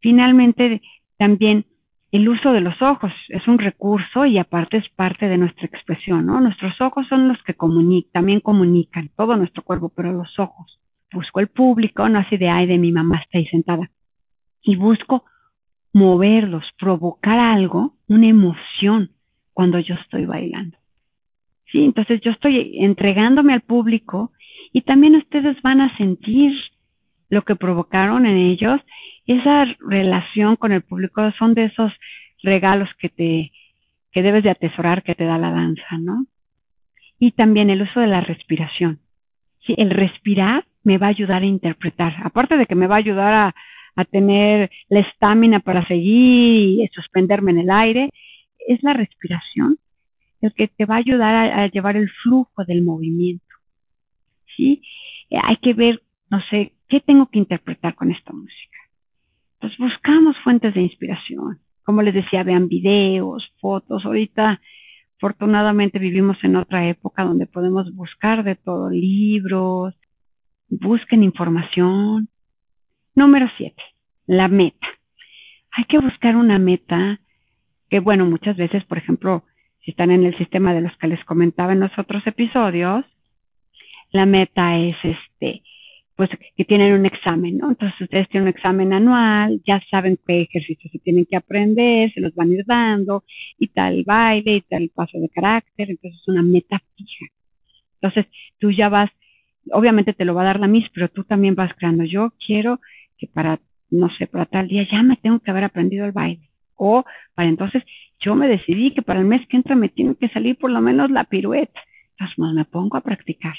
Finalmente, 0.00 0.82
también 1.16 1.64
el 2.12 2.28
uso 2.28 2.52
de 2.52 2.60
los 2.60 2.80
ojos 2.82 3.10
es 3.30 3.48
un 3.48 3.58
recurso 3.58 4.26
y 4.26 4.38
aparte 4.38 4.76
es 4.76 4.88
parte 4.90 5.28
de 5.28 5.38
nuestra 5.38 5.66
expresión, 5.66 6.26
¿no? 6.26 6.40
Nuestros 6.40 6.78
ojos 6.80 7.06
son 7.08 7.26
los 7.26 7.42
que 7.42 7.54
comunican, 7.54 8.12
también 8.12 8.40
comunican 8.40 9.10
todo 9.16 9.34
nuestro 9.36 9.62
cuerpo, 9.62 9.90
pero 9.96 10.12
los 10.12 10.38
ojos. 10.38 10.78
Busco 11.10 11.40
el 11.40 11.48
público, 11.48 12.06
no 12.10 12.18
así 12.18 12.36
de, 12.36 12.50
ay, 12.50 12.66
de 12.66 12.76
mi 12.76 12.92
mamá 12.92 13.18
está 13.18 13.38
ahí 13.38 13.46
sentada. 13.46 13.90
Y 14.62 14.76
busco 14.76 15.24
moverlos, 15.94 16.64
provocar 16.78 17.38
algo, 17.38 17.94
una 18.08 18.28
emoción 18.28 19.10
cuando 19.54 19.78
yo 19.78 19.94
estoy 19.94 20.26
bailando. 20.26 20.76
Sí, 21.70 21.82
entonces 21.82 22.20
yo 22.20 22.30
estoy 22.32 22.76
entregándome 22.84 23.54
al 23.54 23.62
público 23.62 24.32
y 24.74 24.82
también 24.82 25.16
ustedes 25.16 25.60
van 25.62 25.80
a 25.80 25.96
sentir 25.96 26.52
lo 27.30 27.42
que 27.42 27.56
provocaron 27.56 28.26
en 28.26 28.36
ellos. 28.36 28.80
Esa 29.26 29.66
relación 29.80 30.56
con 30.56 30.72
el 30.72 30.82
público 30.82 31.30
son 31.38 31.54
de 31.54 31.64
esos 31.64 31.92
regalos 32.42 32.88
que 32.98 33.08
te 33.08 33.52
que 34.12 34.22
debes 34.22 34.42
de 34.44 34.50
atesorar 34.50 35.02
que 35.02 35.14
te 35.14 35.24
da 35.24 35.38
la 35.38 35.50
danza, 35.50 35.96
¿no? 35.98 36.26
Y 37.18 37.30
también 37.32 37.70
el 37.70 37.80
uso 37.80 38.00
de 38.00 38.08
la 38.08 38.20
respiración. 38.20 38.98
Sí, 39.66 39.74
el 39.78 39.88
respirar 39.88 40.66
me 40.84 40.98
va 40.98 41.06
a 41.06 41.10
ayudar 41.10 41.42
a 41.42 41.46
interpretar, 41.46 42.16
aparte 42.22 42.58
de 42.58 42.66
que 42.66 42.74
me 42.74 42.88
va 42.88 42.96
a 42.96 42.98
ayudar 42.98 43.32
a, 43.32 43.54
a 43.96 44.04
tener 44.04 44.70
la 44.90 45.00
estamina 45.00 45.60
para 45.60 45.86
seguir 45.86 46.82
y 46.82 46.88
suspenderme 46.92 47.52
en 47.52 47.58
el 47.60 47.70
aire, 47.70 48.10
es 48.68 48.82
la 48.82 48.92
respiración 48.92 49.78
el 50.42 50.52
que 50.54 50.68
te 50.68 50.84
va 50.84 50.96
a 50.96 50.98
ayudar 50.98 51.34
a, 51.34 51.66
llevar 51.68 51.96
el 51.96 52.10
flujo 52.10 52.64
del 52.66 52.82
movimiento. 52.82 53.44
¿Sí? 54.56 54.82
Hay 55.30 55.56
que 55.58 55.72
ver, 55.72 56.02
no 56.30 56.42
sé, 56.50 56.72
qué 56.88 57.00
tengo 57.00 57.26
que 57.30 57.38
interpretar 57.38 57.94
con 57.94 58.10
esta 58.10 58.32
música. 58.32 58.71
Pues 59.62 59.78
buscamos 59.78 60.36
fuentes 60.42 60.74
de 60.74 60.82
inspiración. 60.82 61.60
Como 61.84 62.02
les 62.02 62.14
decía, 62.14 62.42
vean 62.42 62.66
videos, 62.66 63.48
fotos. 63.60 64.04
Ahorita, 64.04 64.60
afortunadamente, 65.18 66.00
vivimos 66.00 66.36
en 66.42 66.56
otra 66.56 66.88
época 66.88 67.22
donde 67.22 67.46
podemos 67.46 67.94
buscar 67.94 68.42
de 68.42 68.56
todo, 68.56 68.90
libros, 68.90 69.94
busquen 70.68 71.22
información. 71.22 72.28
Número 73.14 73.48
siete, 73.56 73.80
la 74.26 74.48
meta. 74.48 74.88
Hay 75.70 75.84
que 75.84 76.00
buscar 76.00 76.34
una 76.34 76.58
meta 76.58 77.20
que, 77.88 78.00
bueno, 78.00 78.26
muchas 78.26 78.56
veces, 78.56 78.84
por 78.86 78.98
ejemplo, 78.98 79.44
si 79.84 79.92
están 79.92 80.10
en 80.10 80.24
el 80.24 80.36
sistema 80.38 80.74
de 80.74 80.80
los 80.80 80.96
que 80.96 81.06
les 81.06 81.24
comentaba 81.24 81.72
en 81.72 81.80
los 81.80 81.96
otros 81.96 82.26
episodios, 82.26 83.04
la 84.10 84.26
meta 84.26 84.76
es 84.76 84.96
este, 85.04 85.62
pues 86.28 86.38
que 86.56 86.64
tienen 86.64 86.92
un 86.92 87.04
examen, 87.04 87.58
¿no? 87.58 87.70
Entonces 87.70 88.00
ustedes 88.00 88.28
tienen 88.28 88.44
un 88.44 88.54
examen 88.54 88.92
anual, 88.92 89.60
ya 89.66 89.82
saben 89.90 90.16
qué 90.24 90.42
ejercicios 90.42 90.92
se 90.92 91.00
tienen 91.00 91.26
que 91.26 91.34
aprender, 91.34 92.12
se 92.12 92.20
los 92.20 92.32
van 92.36 92.50
a 92.50 92.52
ir 92.52 92.64
dando, 92.64 93.24
y 93.58 93.66
tal 93.68 94.04
baile, 94.04 94.56
y 94.56 94.60
tal 94.60 94.88
paso 94.94 95.18
de 95.18 95.28
carácter, 95.28 95.90
entonces 95.90 96.20
es 96.20 96.28
una 96.28 96.44
meta 96.44 96.80
fija. 96.96 97.26
Entonces 98.00 98.26
tú 98.60 98.70
ya 98.70 98.88
vas, 98.88 99.10
obviamente 99.72 100.12
te 100.12 100.24
lo 100.24 100.32
va 100.32 100.42
a 100.42 100.44
dar 100.44 100.60
la 100.60 100.68
MIS, 100.68 100.90
pero 100.94 101.08
tú 101.08 101.24
también 101.24 101.56
vas 101.56 101.74
creando, 101.74 102.04
yo 102.04 102.32
quiero 102.46 102.78
que 103.18 103.26
para, 103.26 103.58
no 103.90 104.08
sé, 104.16 104.28
para 104.28 104.46
tal 104.46 104.68
día 104.68 104.86
ya 104.88 105.02
me 105.02 105.16
tengo 105.16 105.40
que 105.40 105.50
haber 105.50 105.64
aprendido 105.64 106.04
el 106.04 106.12
baile. 106.12 106.48
O 106.76 107.04
para 107.34 107.48
entonces 107.48 107.82
yo 108.20 108.36
me 108.36 108.46
decidí 108.46 108.94
que 108.94 109.02
para 109.02 109.18
el 109.18 109.26
mes 109.26 109.44
que 109.48 109.56
entra 109.56 109.74
me 109.74 109.88
tiene 109.88 110.14
que 110.14 110.28
salir 110.28 110.56
por 110.56 110.70
lo 110.70 110.80
menos 110.80 111.10
la 111.10 111.24
pirueta. 111.24 111.80
Entonces 112.12 112.36
pues, 112.36 112.52
me 112.54 112.64
pongo 112.64 112.96
a 112.96 113.00
practicar 113.00 113.54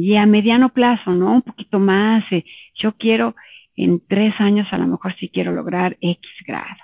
y 0.00 0.14
a 0.14 0.26
mediano 0.26 0.68
plazo, 0.68 1.12
¿no? 1.12 1.32
Un 1.32 1.42
poquito 1.42 1.80
más. 1.80 2.24
Eh, 2.30 2.44
yo 2.76 2.92
quiero 2.92 3.34
en 3.74 4.00
tres 4.06 4.32
años 4.38 4.68
a 4.70 4.78
lo 4.78 4.86
mejor 4.86 5.16
si 5.16 5.28
quiero 5.28 5.50
lograr 5.50 5.96
X 6.00 6.30
grado. 6.46 6.82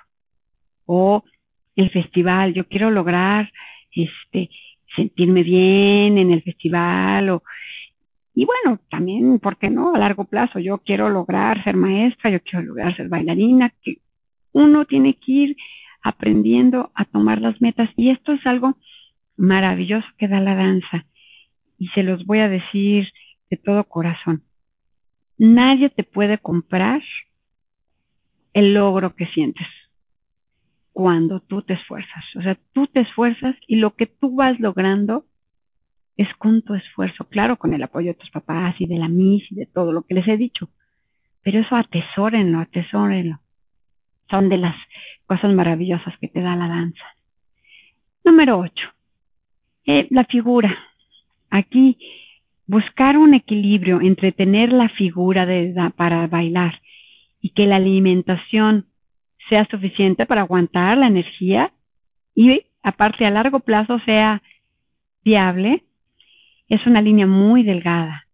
O 0.87 1.23
el 1.77 1.91
festival, 1.91 2.55
yo 2.55 2.67
quiero 2.67 2.91
lograr 2.91 3.53
este 3.93 4.51
sentirme 4.97 5.45
bien 5.45 6.19
en 6.19 6.33
el 6.33 6.43
festival 6.43 7.31
o 7.31 7.43
y 8.37 8.47
bueno, 8.47 8.81
también, 8.91 9.39
¿por 9.39 9.59
qué 9.59 9.71
no? 9.71 9.95
A 9.95 9.99
largo 9.99 10.25
plazo, 10.25 10.59
yo 10.59 10.79
quiero 10.79 11.09
lograr 11.09 11.63
ser 11.63 11.77
maestra, 11.77 12.31
yo 12.31 12.41
quiero 12.41 12.65
lograr 12.65 12.97
ser 12.97 13.09
bailarina, 13.09 13.73
que 13.81 13.99
uno 14.51 14.87
tiene 14.87 15.15
que 15.15 15.33
ir 15.33 15.57
aprendiendo 16.03 16.91
a 16.97 17.05
tomar 17.05 17.41
las 17.41 17.61
metas 17.61 17.89
y 17.97 18.11
esto 18.11 18.33
es 18.33 18.45
algo 18.45 18.77
maravilloso 19.37 20.09
que 20.19 20.27
da 20.27 20.41
la 20.41 20.57
danza 20.57 21.07
y 21.85 21.89
se 21.89 22.03
los 22.03 22.25
voy 22.25 22.39
a 22.39 22.49
decir 22.49 23.13
de 23.51 23.59
todo 23.59 23.85
corazón. 23.85 24.43
Nadie 25.37 25.91
te 25.91 26.03
puede 26.03 26.39
comprar 26.39 27.03
el 28.55 28.73
logro 28.73 29.15
que 29.15 29.27
sientes 29.27 29.67
cuando 30.95 31.41
tú 31.41 31.61
te 31.61 31.75
esfuerzas. 31.75 32.25
O 32.37 32.43
sea, 32.43 32.57
tú 32.73 32.87
te 32.87 33.01
esfuerzas 33.01 33.55
y 33.67 33.77
lo 33.77 33.95
que 33.97 34.07
tú 34.07 34.35
vas 34.35 34.59
logrando 34.61 35.27
es 36.17 36.29
con 36.39 36.63
tu 36.63 36.73
esfuerzo, 36.75 37.29
claro, 37.29 37.59
con 37.59 37.75
el 37.75 37.83
apoyo 37.83 38.13
de 38.13 38.19
tus 38.19 38.31
papás 38.31 38.77
y 38.79 38.87
de 38.87 38.99
la 38.99 39.09
MIS 39.09 39.53
y 39.53 39.57
de 39.57 39.67
todo 39.67 39.93
lo 39.93 40.05
que 40.05 40.15
les 40.15 40.27
he 40.27 40.39
dicho. 40.39 40.71
Pero 41.43 41.61
eso 41.61 41.77
atesórenlo, 41.77 42.61
atesórenlo. 42.61 43.41
Son 44.31 44.49
de 44.49 44.57
las 44.57 44.77
cosas 45.27 45.53
maravillosas 45.53 46.17
que 46.19 46.29
te 46.29 46.41
da 46.41 46.57
la 46.57 46.69
danza. 46.69 47.05
Número 48.25 48.59
ocho. 48.59 48.89
Eh, 49.85 50.07
la 50.11 50.25
figura. 50.25 50.75
Aquí, 51.55 51.99
buscar 52.67 53.17
un 53.17 53.33
equilibrio 53.33 54.01
entre 54.01 54.33
tener 54.33 54.73
la 54.73 54.89
figura 54.89 55.47
de, 55.47 55.73
para 55.97 56.27
bailar 56.27 56.81
y 57.41 57.51
que 57.51 57.67
la 57.67 57.77
alimentación 57.77 58.87
sea 59.49 59.65
suficiente 59.71 60.27
para 60.27 60.41
aguantar 60.41 60.99
la 60.99 61.07
energía 61.07 61.71
y 62.35 62.63
aparte 62.83 63.25
a 63.25 63.31
largo 63.31 63.61
plazo 63.61 64.01
sea 64.01 64.43
viable, 65.23 65.85
es 66.69 66.85
una 66.89 67.01
línea 67.01 67.29
muy 67.29 67.63
delgada. 67.63 68.27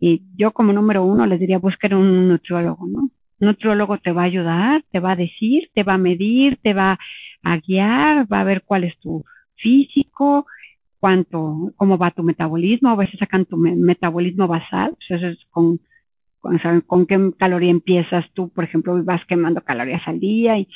Y 0.00 0.22
yo 0.34 0.52
como 0.52 0.72
número 0.72 1.04
uno 1.04 1.26
les 1.26 1.40
diría 1.40 1.58
buscar 1.58 1.94
un 1.94 2.28
nutriólogo, 2.28 2.86
¿no? 2.86 3.00
Un 3.00 3.10
nutriólogo 3.48 3.98
te 3.98 4.10
va 4.10 4.22
a 4.22 4.32
ayudar, 4.32 4.84
te 4.90 5.00
va 5.00 5.12
a 5.12 5.16
decir, 5.16 5.68
te 5.74 5.82
va 5.82 5.94
a 5.94 5.98
medir, 5.98 6.56
te 6.62 6.72
va 6.72 6.98
a 7.42 7.58
guiar, 7.58 8.26
va 8.32 8.40
a 8.40 8.44
ver 8.44 8.62
cuál 8.62 8.84
es 8.84 8.98
tu 9.00 9.22
físico, 9.56 10.46
cuánto, 11.04 11.70
cómo 11.76 11.98
va 11.98 12.12
tu 12.12 12.22
metabolismo, 12.22 12.88
a 12.88 12.96
veces 12.96 13.18
sacan 13.18 13.44
tu 13.44 13.58
metabolismo 13.58 14.48
basal, 14.48 14.96
pues 14.96 15.20
eso 15.20 15.26
es 15.28 15.38
con, 15.50 15.78
con, 16.86 17.04
qué 17.04 17.30
caloría 17.38 17.70
empiezas 17.70 18.24
tú, 18.32 18.48
por 18.48 18.64
ejemplo, 18.64 19.04
vas 19.04 19.20
quemando 19.26 19.60
calorías 19.60 20.00
al 20.06 20.18
día 20.18 20.56
y 20.56 20.66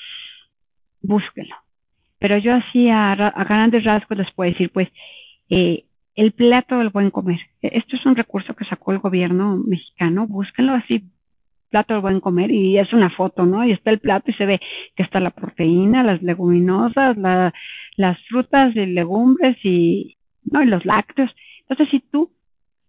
búsquelo. 1.01 1.55
Pero 2.19 2.37
yo 2.37 2.53
así 2.53 2.91
a, 2.91 3.13
a 3.13 3.45
grandes 3.45 3.85
rasgos 3.85 4.19
les 4.19 4.31
puedo 4.33 4.51
decir, 4.51 4.71
pues, 4.71 4.89
eh, 5.49 5.85
el 6.15 6.33
plato 6.33 6.77
del 6.77 6.91
buen 6.91 7.11
comer. 7.11 7.41
Esto 7.63 7.97
es 7.97 8.05
un 8.05 8.15
recurso 8.15 8.55
que 8.55 8.67
sacó 8.67 8.93
el 8.93 8.99
gobierno 8.99 9.57
mexicano, 9.57 10.27
búsquenlo 10.27 10.75
así, 10.75 11.05
plato 11.71 11.95
del 11.95 12.03
buen 12.03 12.21
comer, 12.21 12.51
y 12.51 12.77
es 12.77 12.93
una 12.93 13.09
foto, 13.09 13.47
¿no? 13.47 13.65
Y 13.65 13.73
está 13.73 13.91
el 13.93 14.01
plato 14.01 14.31
y 14.31 14.35
se 14.35 14.45
ve 14.45 14.61
que 14.95 15.05
está 15.05 15.21
la 15.21 15.31
proteína, 15.31 16.03
las 16.03 16.21
leguminosas, 16.23 17.17
la, 17.17 17.55
las 17.97 18.19
frutas 18.27 18.77
y 18.77 18.85
legumbres 18.85 19.57
y, 19.65 20.18
¿no? 20.45 20.63
Y 20.63 20.67
los 20.67 20.85
lácteos. 20.85 21.31
Entonces, 21.61 21.89
si 21.91 22.01
tú 22.01 22.31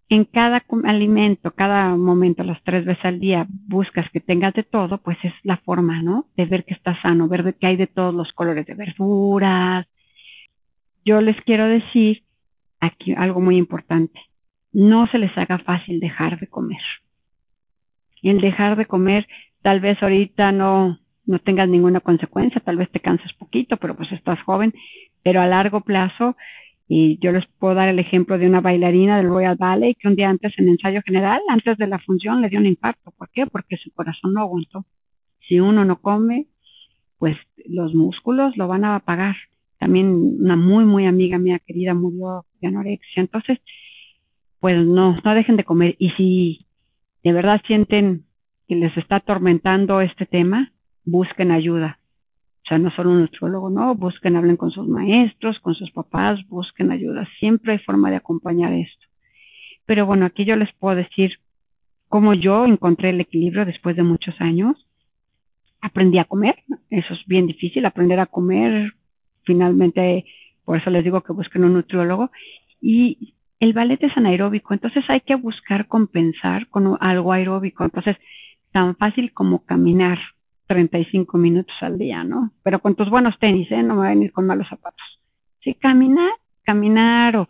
en 0.10 0.26
cada 0.26 0.64
alimento, 0.86 1.52
cada 1.52 1.96
momento, 1.96 2.44
las 2.44 2.62
tres 2.64 2.84
veces 2.84 3.06
al 3.06 3.20
día, 3.20 3.46
buscas 3.68 4.10
que 4.12 4.20
tengas 4.20 4.56
de 4.56 4.64
todo, 4.64 4.98
pues 4.98 5.18
es 5.24 5.34
la 5.44 5.58
forma, 5.58 6.02
¿no? 6.02 6.26
De 6.36 6.46
ver 6.46 6.66
que 6.66 6.74
está 6.74 7.00
sano, 7.02 7.28
ver 7.28 7.56
que 7.60 7.68
hay 7.68 7.76
de 7.76 7.86
todos 7.86 8.14
los 8.14 8.34
colores 8.34 8.66
de 8.66 8.74
verduras. 8.74 9.88
Yo 11.06 11.22
les 11.22 11.40
quiero 11.42 11.68
decir 11.68 12.24
aquí 12.80 13.14
algo 13.14 13.40
muy 13.40 13.58
importante. 13.58 14.20
No 14.74 15.06
se 15.08 15.20
les 15.20 15.36
haga 15.38 15.60
fácil 15.60 16.00
dejar 16.00 16.40
de 16.40 16.48
comer. 16.48 16.82
El 18.24 18.42
dejar 18.42 18.78
de 18.78 18.86
comer, 18.86 19.28
tal 19.62 19.80
vez 19.80 20.02
ahorita 20.02 20.52
no, 20.52 21.00
no 21.26 21.40
tengas 21.40 21.70
ninguna 21.70 22.00
consecuencia, 22.00 22.62
tal 22.62 22.78
vez 22.78 22.90
te 22.90 23.00
canses 23.00 23.32
poquito, 23.34 23.78
pero 23.78 23.96
pues 23.96 24.12
estás 24.12 24.42
joven, 24.42 24.74
pero 25.24 25.40
a 25.40 25.48
largo 25.48 25.82
plazo 25.82 26.36
y 26.92 27.20
yo 27.20 27.32
les 27.32 27.46
puedo 27.60 27.76
dar 27.76 27.88
el 27.88 28.00
ejemplo 28.00 28.40
de 28.40 28.48
una 28.48 28.62
bailarina 28.62 29.18
del 29.18 29.28
Royal 29.30 29.56
Ballet 29.56 29.96
que 30.00 30.08
un 30.08 30.16
día 30.16 30.28
antes 30.28 30.52
en 30.58 30.70
ensayo 30.70 31.02
general, 31.06 31.40
antes 31.48 31.78
de 31.78 31.86
la 31.86 32.00
función, 32.00 32.42
le 32.42 32.50
dio 32.50 32.58
un 32.58 32.66
infarto. 32.66 33.12
¿Por 33.16 33.30
qué? 33.30 33.46
Porque 33.46 33.78
su 33.78 33.92
corazón 33.94 34.34
no 34.34 34.42
aguantó. 34.42 34.86
Si 35.48 35.60
uno 35.60 35.86
no 35.86 36.02
come, 36.02 36.48
pues 37.20 37.38
los 37.68 37.94
músculos 37.94 38.58
lo 38.58 38.68
van 38.68 38.86
a 38.86 38.96
apagar. 38.96 39.36
También 39.78 40.08
una 40.08 40.56
muy, 40.56 40.84
muy 40.84 41.06
amiga 41.06 41.38
mía 41.38 41.60
querida 41.60 41.94
murió 41.94 42.46
de 42.60 42.70
anorexia. 42.70 43.22
Entonces, 43.22 43.60
pues 44.60 44.84
no, 44.84 45.16
no 45.24 45.36
dejen 45.36 45.58
de 45.58 45.66
comer. 45.66 45.96
Y 46.00 46.10
si 46.18 46.66
de 47.24 47.34
verdad 47.34 47.62
sienten 47.68 48.24
que 48.68 48.74
les 48.74 48.98
está 48.98 49.18
atormentando 49.18 50.02
este 50.02 50.26
tema, 50.26 50.72
busquen 51.06 51.52
ayuda 51.52 51.99
sea, 52.70 52.78
no 52.78 52.92
solo 52.92 53.12
un 53.12 53.22
nutriólogo, 53.22 53.70
no, 53.70 53.96
busquen, 53.96 54.36
hablen 54.36 54.56
con 54.56 54.72
sus 54.72 54.88
maestros, 54.88 55.60
con 55.60 55.76
sus 55.76 55.92
papás, 55.92 56.40
busquen 56.48 56.92
ayuda. 56.92 57.28
Siempre 57.40 57.74
hay 57.74 57.80
forma 57.80 58.10
de 58.10 58.18
acompañar 58.18 58.74
esto. 58.74 59.06
Pero 59.86 60.06
bueno, 60.06 60.26
aquí 60.26 60.46
yo 60.46 60.56
les 60.56 60.72
puedo 60.74 60.96
decir 60.96 61.40
cómo 62.08 62.34
yo 62.34 62.66
encontré 62.66 63.10
el 63.10 63.22
equilibrio 63.22 63.66
después 63.66 63.96
de 63.96 64.04
muchos 64.04 64.40
años. 64.40 64.88
Aprendí 65.82 66.20
a 66.20 66.26
comer, 66.26 66.56
eso 66.90 67.14
es 67.14 67.26
bien 67.26 67.48
difícil, 67.48 67.86
aprender 67.86 68.20
a 68.20 68.28
comer. 68.28 68.94
Finalmente, 69.44 70.26
por 70.64 70.78
eso 70.78 70.90
les 70.92 71.04
digo 71.04 71.22
que 71.22 71.34
busquen 71.34 71.64
un 71.64 71.74
nutriólogo. 71.74 72.30
Y 72.82 73.34
el 73.60 73.74
ballet 73.74 74.02
es 74.04 74.16
anaeróbico, 74.16 74.74
entonces 74.74 75.04
hay 75.10 75.22
que 75.22 75.36
buscar 75.36 75.88
compensar 75.88 76.68
con 76.68 76.98
algo 77.00 77.34
aeróbico. 77.34 77.84
Entonces, 77.84 78.16
tan 78.72 78.96
fácil 78.96 79.34
como 79.34 79.66
caminar, 79.66 80.20
35 80.70 81.36
minutos 81.40 81.76
al 81.82 81.98
día, 81.98 82.24
¿no? 82.24 82.52
Pero 82.62 82.80
con 82.80 82.94
tus 82.94 83.10
buenos 83.10 83.38
tenis, 83.40 83.70
¿eh? 83.72 83.82
No 83.82 83.96
me 83.96 84.08
a 84.08 84.14
ir 84.14 84.32
con 84.32 84.46
malos 84.46 84.68
zapatos. 84.70 85.20
Sí, 85.62 85.74
caminar, 85.74 86.32
caminar 86.62 87.38
o, 87.38 87.50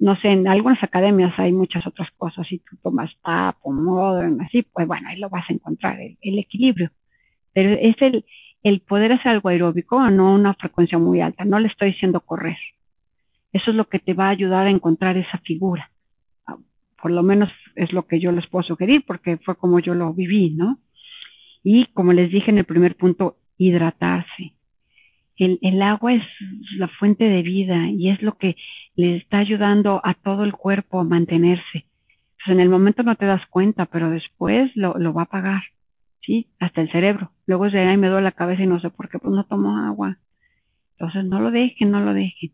no 0.00 0.16
sé, 0.16 0.28
en 0.28 0.48
algunas 0.48 0.82
academias 0.82 1.32
hay 1.38 1.52
muchas 1.52 1.86
otras 1.86 2.08
cosas. 2.16 2.44
Si 2.48 2.58
tú 2.58 2.76
tomas 2.82 3.12
tap 3.22 3.56
o 3.62 3.70
modern, 3.72 4.40
así, 4.40 4.62
pues 4.62 4.84
bueno, 4.88 5.08
ahí 5.08 5.16
lo 5.20 5.30
vas 5.30 5.48
a 5.48 5.52
encontrar, 5.52 6.00
el, 6.00 6.38
equilibrio. 6.40 6.90
Pero 7.54 7.70
es 7.80 7.94
el, 8.02 8.24
el 8.64 8.80
poder 8.80 9.12
hacer 9.12 9.30
algo 9.30 9.48
aeróbico, 9.48 10.10
no 10.10 10.34
una 10.34 10.54
frecuencia 10.54 10.98
muy 10.98 11.20
alta. 11.20 11.44
No 11.44 11.60
le 11.60 11.68
estoy 11.68 11.92
diciendo 11.92 12.20
correr. 12.20 12.58
Eso 13.52 13.70
es 13.70 13.76
lo 13.76 13.88
que 13.88 14.00
te 14.00 14.12
va 14.12 14.26
a 14.26 14.30
ayudar 14.30 14.66
a 14.66 14.70
encontrar 14.70 15.16
esa 15.16 15.38
figura. 15.38 15.88
Por 17.00 17.12
lo 17.12 17.22
menos 17.22 17.48
es 17.76 17.92
lo 17.92 18.08
que 18.08 18.18
yo 18.18 18.32
les 18.32 18.48
puedo 18.48 18.64
sugerir 18.64 19.04
porque 19.06 19.36
fue 19.36 19.54
como 19.54 19.78
yo 19.78 19.94
lo 19.94 20.12
viví, 20.12 20.50
¿no? 20.50 20.80
Y 21.68 21.86
como 21.94 22.12
les 22.12 22.30
dije 22.30 22.52
en 22.52 22.58
el 22.58 22.64
primer 22.64 22.94
punto, 22.94 23.38
hidratarse. 23.58 24.52
El, 25.36 25.58
el, 25.62 25.82
agua 25.82 26.14
es 26.14 26.22
la 26.78 26.86
fuente 26.86 27.24
de 27.24 27.42
vida 27.42 27.90
y 27.90 28.08
es 28.08 28.22
lo 28.22 28.38
que 28.38 28.54
le 28.94 29.16
está 29.16 29.38
ayudando 29.38 30.00
a 30.04 30.14
todo 30.14 30.44
el 30.44 30.52
cuerpo 30.52 31.00
a 31.00 31.04
mantenerse. 31.04 31.86
Pues 32.36 32.54
en 32.54 32.60
el 32.60 32.68
momento 32.68 33.02
no 33.02 33.16
te 33.16 33.26
das 33.26 33.44
cuenta, 33.50 33.86
pero 33.86 34.10
después 34.10 34.70
lo, 34.76 35.12
va 35.12 35.22
a 35.22 35.28
pagar. 35.28 35.64
¿sí? 36.22 36.46
Hasta 36.60 36.82
el 36.82 36.92
cerebro. 36.92 37.32
Luego 37.46 37.68
se 37.68 37.82
y 37.82 37.96
me 37.96 38.10
duele 38.10 38.22
la 38.22 38.30
cabeza 38.30 38.62
y 38.62 38.68
no 38.68 38.78
sé 38.78 38.90
por 38.90 39.08
qué, 39.08 39.18
pues 39.18 39.34
no 39.34 39.42
tomo 39.42 39.76
agua. 39.76 40.18
Entonces 40.92 41.24
no 41.24 41.40
lo 41.40 41.50
dejen, 41.50 41.90
no 41.90 42.00
lo 42.00 42.14
dejen. 42.14 42.52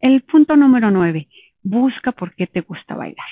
El 0.00 0.22
punto 0.22 0.56
número 0.56 0.90
nueve, 0.90 1.28
busca 1.62 2.10
por 2.10 2.34
qué 2.34 2.48
te 2.48 2.62
gusta 2.62 2.96
bailar. 2.96 3.28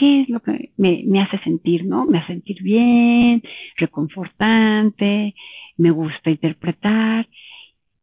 ¿Qué 0.00 0.22
es 0.22 0.30
lo 0.30 0.40
que 0.40 0.72
me, 0.78 1.20
hace 1.20 1.38
sentir, 1.40 1.84
no? 1.84 2.06
Me 2.06 2.16
hace 2.16 2.28
sentir 2.28 2.62
bien, 2.62 3.42
reconfortante, 3.76 5.34
me 5.76 5.90
gusta 5.90 6.30
interpretar 6.30 7.28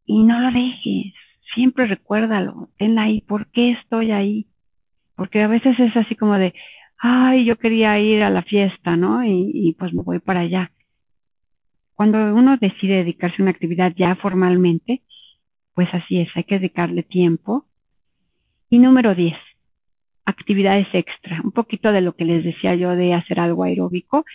y 0.05 0.21
no 0.23 0.39
lo 0.39 0.51
dejes. 0.51 1.15
Siempre 1.55 1.87
recuérdalo, 1.87 2.69
ten 2.77 2.99
ahí, 2.99 3.21
¿por 3.21 3.49
qué 3.49 3.71
estoy 3.71 4.11
ahí? 4.11 4.45
Porque 5.15 5.41
a 5.41 5.47
veces 5.47 5.79
es 5.79 5.97
así 5.97 6.13
como 6.15 6.35
de, 6.35 6.53
ay, 6.99 7.45
yo 7.45 7.57
quería 7.57 7.99
ir 7.99 8.21
a 8.21 8.29
la 8.29 8.43
fiesta, 8.43 8.95
¿no? 8.95 9.25
Y, 9.25 9.49
y 9.51 9.73
pues 9.73 9.91
me 9.91 10.03
voy 10.03 10.19
para 10.19 10.41
allá. 10.41 10.71
Cuando 11.95 12.19
uno 12.19 12.57
decide 12.57 12.97
dedicarse 12.97 13.37
a 13.39 13.41
una 13.41 13.51
actividad 13.51 13.91
ya 13.95 14.15
formalmente, 14.17 15.01
pues 15.73 15.91
así 15.95 16.19
es, 16.19 16.29
hay 16.35 16.43
que 16.43 16.59
dedicarle 16.59 17.01
tiempo. 17.01 17.65
Y 18.69 18.77
número 18.77 19.15
10, 19.15 19.33
actividades 20.27 20.87
extra. 20.93 21.41
Un 21.43 21.51
poquito 21.51 21.91
de 21.91 22.01
lo 22.01 22.13
que 22.13 22.25
les 22.25 22.43
decía 22.43 22.75
yo 22.75 22.95
de 22.95 23.13
hacer 23.13 23.39
algo 23.39 23.63
aeróbico. 23.63 24.25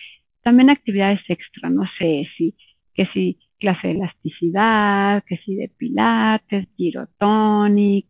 También 0.41 0.69
actividades 0.69 1.21
extra, 1.29 1.69
no 1.69 1.83
sé 1.97 2.27
si, 2.35 2.55
que 2.93 3.05
si 3.13 3.37
clase 3.59 3.87
de 3.87 3.93
elasticidad, 3.93 5.23
que 5.25 5.37
si 5.37 5.55
de 5.55 5.69
pilates, 5.69 6.67
girotonic, 6.75 8.07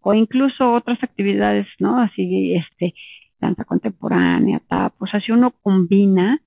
o 0.00 0.14
incluso 0.14 0.72
otras 0.72 1.02
actividades, 1.02 1.66
¿no? 1.80 2.00
Así, 2.00 2.54
este, 2.54 2.94
danza 3.40 3.64
contemporánea, 3.64 4.62
tap, 4.68 4.94
o 5.02 5.06
sea, 5.06 5.20
si 5.20 5.32
uno 5.32 5.50
combina, 5.50 6.40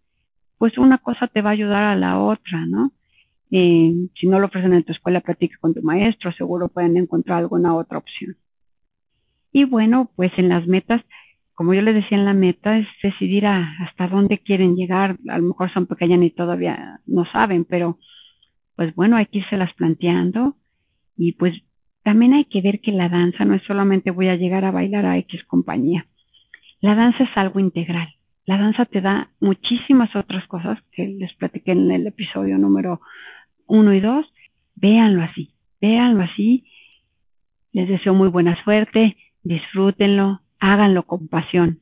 pues 0.58 0.78
una 0.78 0.98
cosa 0.98 1.28
te 1.28 1.42
va 1.42 1.50
a 1.50 1.54
ayudar 1.54 1.84
a 1.84 1.96
la 1.96 2.20
otra, 2.20 2.66
¿no? 2.66 2.94
Eh, 3.52 3.94
si 4.16 4.28
no 4.28 4.40
lo 4.40 4.48
ofrecen 4.48 4.74
en 4.74 4.84
tu 4.84 4.94
escuela, 4.94 5.22
platica 5.22 5.58
con 5.60 5.74
tu 5.74 5.82
maestro, 5.82 6.32
seguro 6.32 6.70
pueden 6.70 6.96
encontrar 6.98 7.40
alguna 7.40 7.76
otra 7.76 7.98
opción. 7.98 8.36
Y 9.52 9.64
bueno, 9.66 10.12
pues 10.16 10.32
en 10.38 10.50
las 10.50 10.68
metas, 10.68 11.02
como 11.54 11.74
yo 11.74 11.82
les 11.82 11.96
decía 11.96 12.18
en 12.18 12.26
la 12.26 12.34
meta, 12.34 12.78
es 12.78 12.88
decidir 13.02 13.46
hasta 13.48 14.08
dónde 14.08 14.40
quieren 14.40 14.76
llegar. 14.76 15.18
A 15.30 15.38
lo 15.38 15.48
mejor 15.48 15.72
son 15.74 15.88
pequeñas 15.88 16.22
y 16.22 16.30
todavía 16.32 17.00
no 17.06 17.26
saben, 17.32 17.66
pero 17.66 17.98
pues 18.76 18.96
bueno, 18.96 19.18
hay 19.18 19.26
que 19.26 19.40
irse 19.40 19.58
las 19.58 19.74
planteando 19.74 20.56
y 21.18 21.34
pues 21.34 21.54
también 22.04 22.34
hay 22.34 22.46
que 22.46 22.62
ver 22.62 22.80
que 22.80 22.92
la 22.92 23.10
danza 23.10 23.44
no 23.44 23.54
es 23.56 23.64
solamente 23.64 24.12
voy 24.12 24.30
a 24.30 24.36
llegar 24.36 24.64
a 24.64 24.72
bailar 24.72 25.06
a 25.06 25.18
X 25.18 25.44
compañía. 25.46 26.06
La 26.82 26.96
danza 26.96 27.24
es 27.24 27.30
algo 27.36 27.60
integral. 27.60 28.08
La 28.46 28.58
danza 28.58 28.86
te 28.86 29.02
da 29.02 29.30
muchísimas 29.42 30.16
otras 30.16 30.48
cosas 30.48 30.80
que 30.94 31.08
les 31.08 31.34
platiqué 31.36 31.74
en 31.74 31.92
el 31.92 32.08
episodio 32.08 32.58
número 32.58 33.02
uno 33.68 33.94
y 33.94 34.00
dos. 34.00 34.26
Véanlo 34.76 35.24
así, 35.24 35.54
véanlo 35.82 36.24
así. 36.24 36.66
Les 37.74 37.88
deseo 37.88 38.14
muy 38.14 38.30
buena 38.30 38.64
suerte, 38.64 39.18
disfrútenlo, 39.44 40.42
háganlo 40.60 41.04
con 41.04 41.28
pasión. 41.28 41.80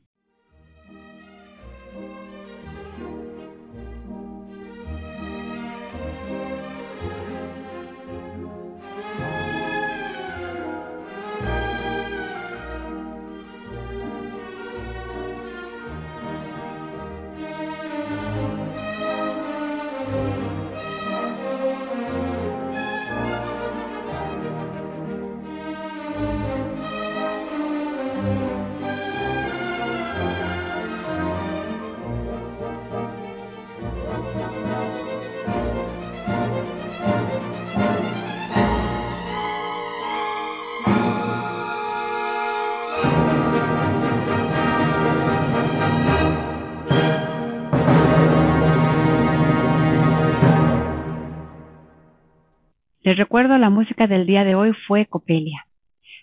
Recuerdo 53.18 53.58
la 53.58 53.68
música 53.68 54.06
del 54.06 54.26
día 54.26 54.44
de 54.44 54.54
hoy 54.54 54.72
fue 54.86 55.06
Copelia. 55.06 55.66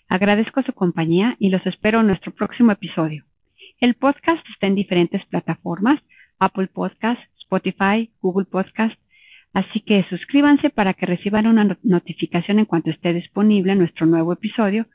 Agradezco 0.08 0.62
su 0.62 0.72
compañía 0.72 1.36
y 1.38 1.50
los 1.50 1.64
espero 1.66 2.00
en 2.00 2.06
nuestro 2.06 2.32
próximo 2.32 2.72
episodio. 2.72 3.24
El 3.80 3.96
podcast 3.96 4.42
está 4.48 4.66
en 4.66 4.74
diferentes 4.74 5.22
plataformas, 5.26 6.00
Apple 6.38 6.68
Podcast, 6.68 7.20
Spotify, 7.38 8.10
Google 8.22 8.46
Podcast, 8.46 8.98
así 9.52 9.80
que 9.80 10.06
suscríbanse 10.08 10.70
para 10.70 10.94
que 10.94 11.04
reciban 11.04 11.46
una 11.46 11.76
notificación 11.82 12.60
en 12.60 12.64
cuanto 12.64 12.88
esté 12.88 13.12
disponible 13.12 13.74
nuestro 13.74 14.06
nuevo 14.06 14.32
episodio 14.32 14.86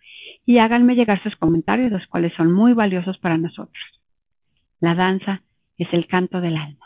y 0.44 0.58
háganme 0.58 0.96
llegar 0.96 1.22
sus 1.22 1.36
comentarios, 1.36 1.92
los 1.92 2.08
cuales 2.08 2.34
son 2.34 2.52
muy 2.52 2.74
valiosos 2.74 3.20
para 3.20 3.38
nosotros. 3.38 3.84
La 4.80 4.96
danza 4.96 5.44
es 5.78 5.88
el 5.94 6.08
canto 6.08 6.42
del 6.42 6.58
alma. 6.58 6.80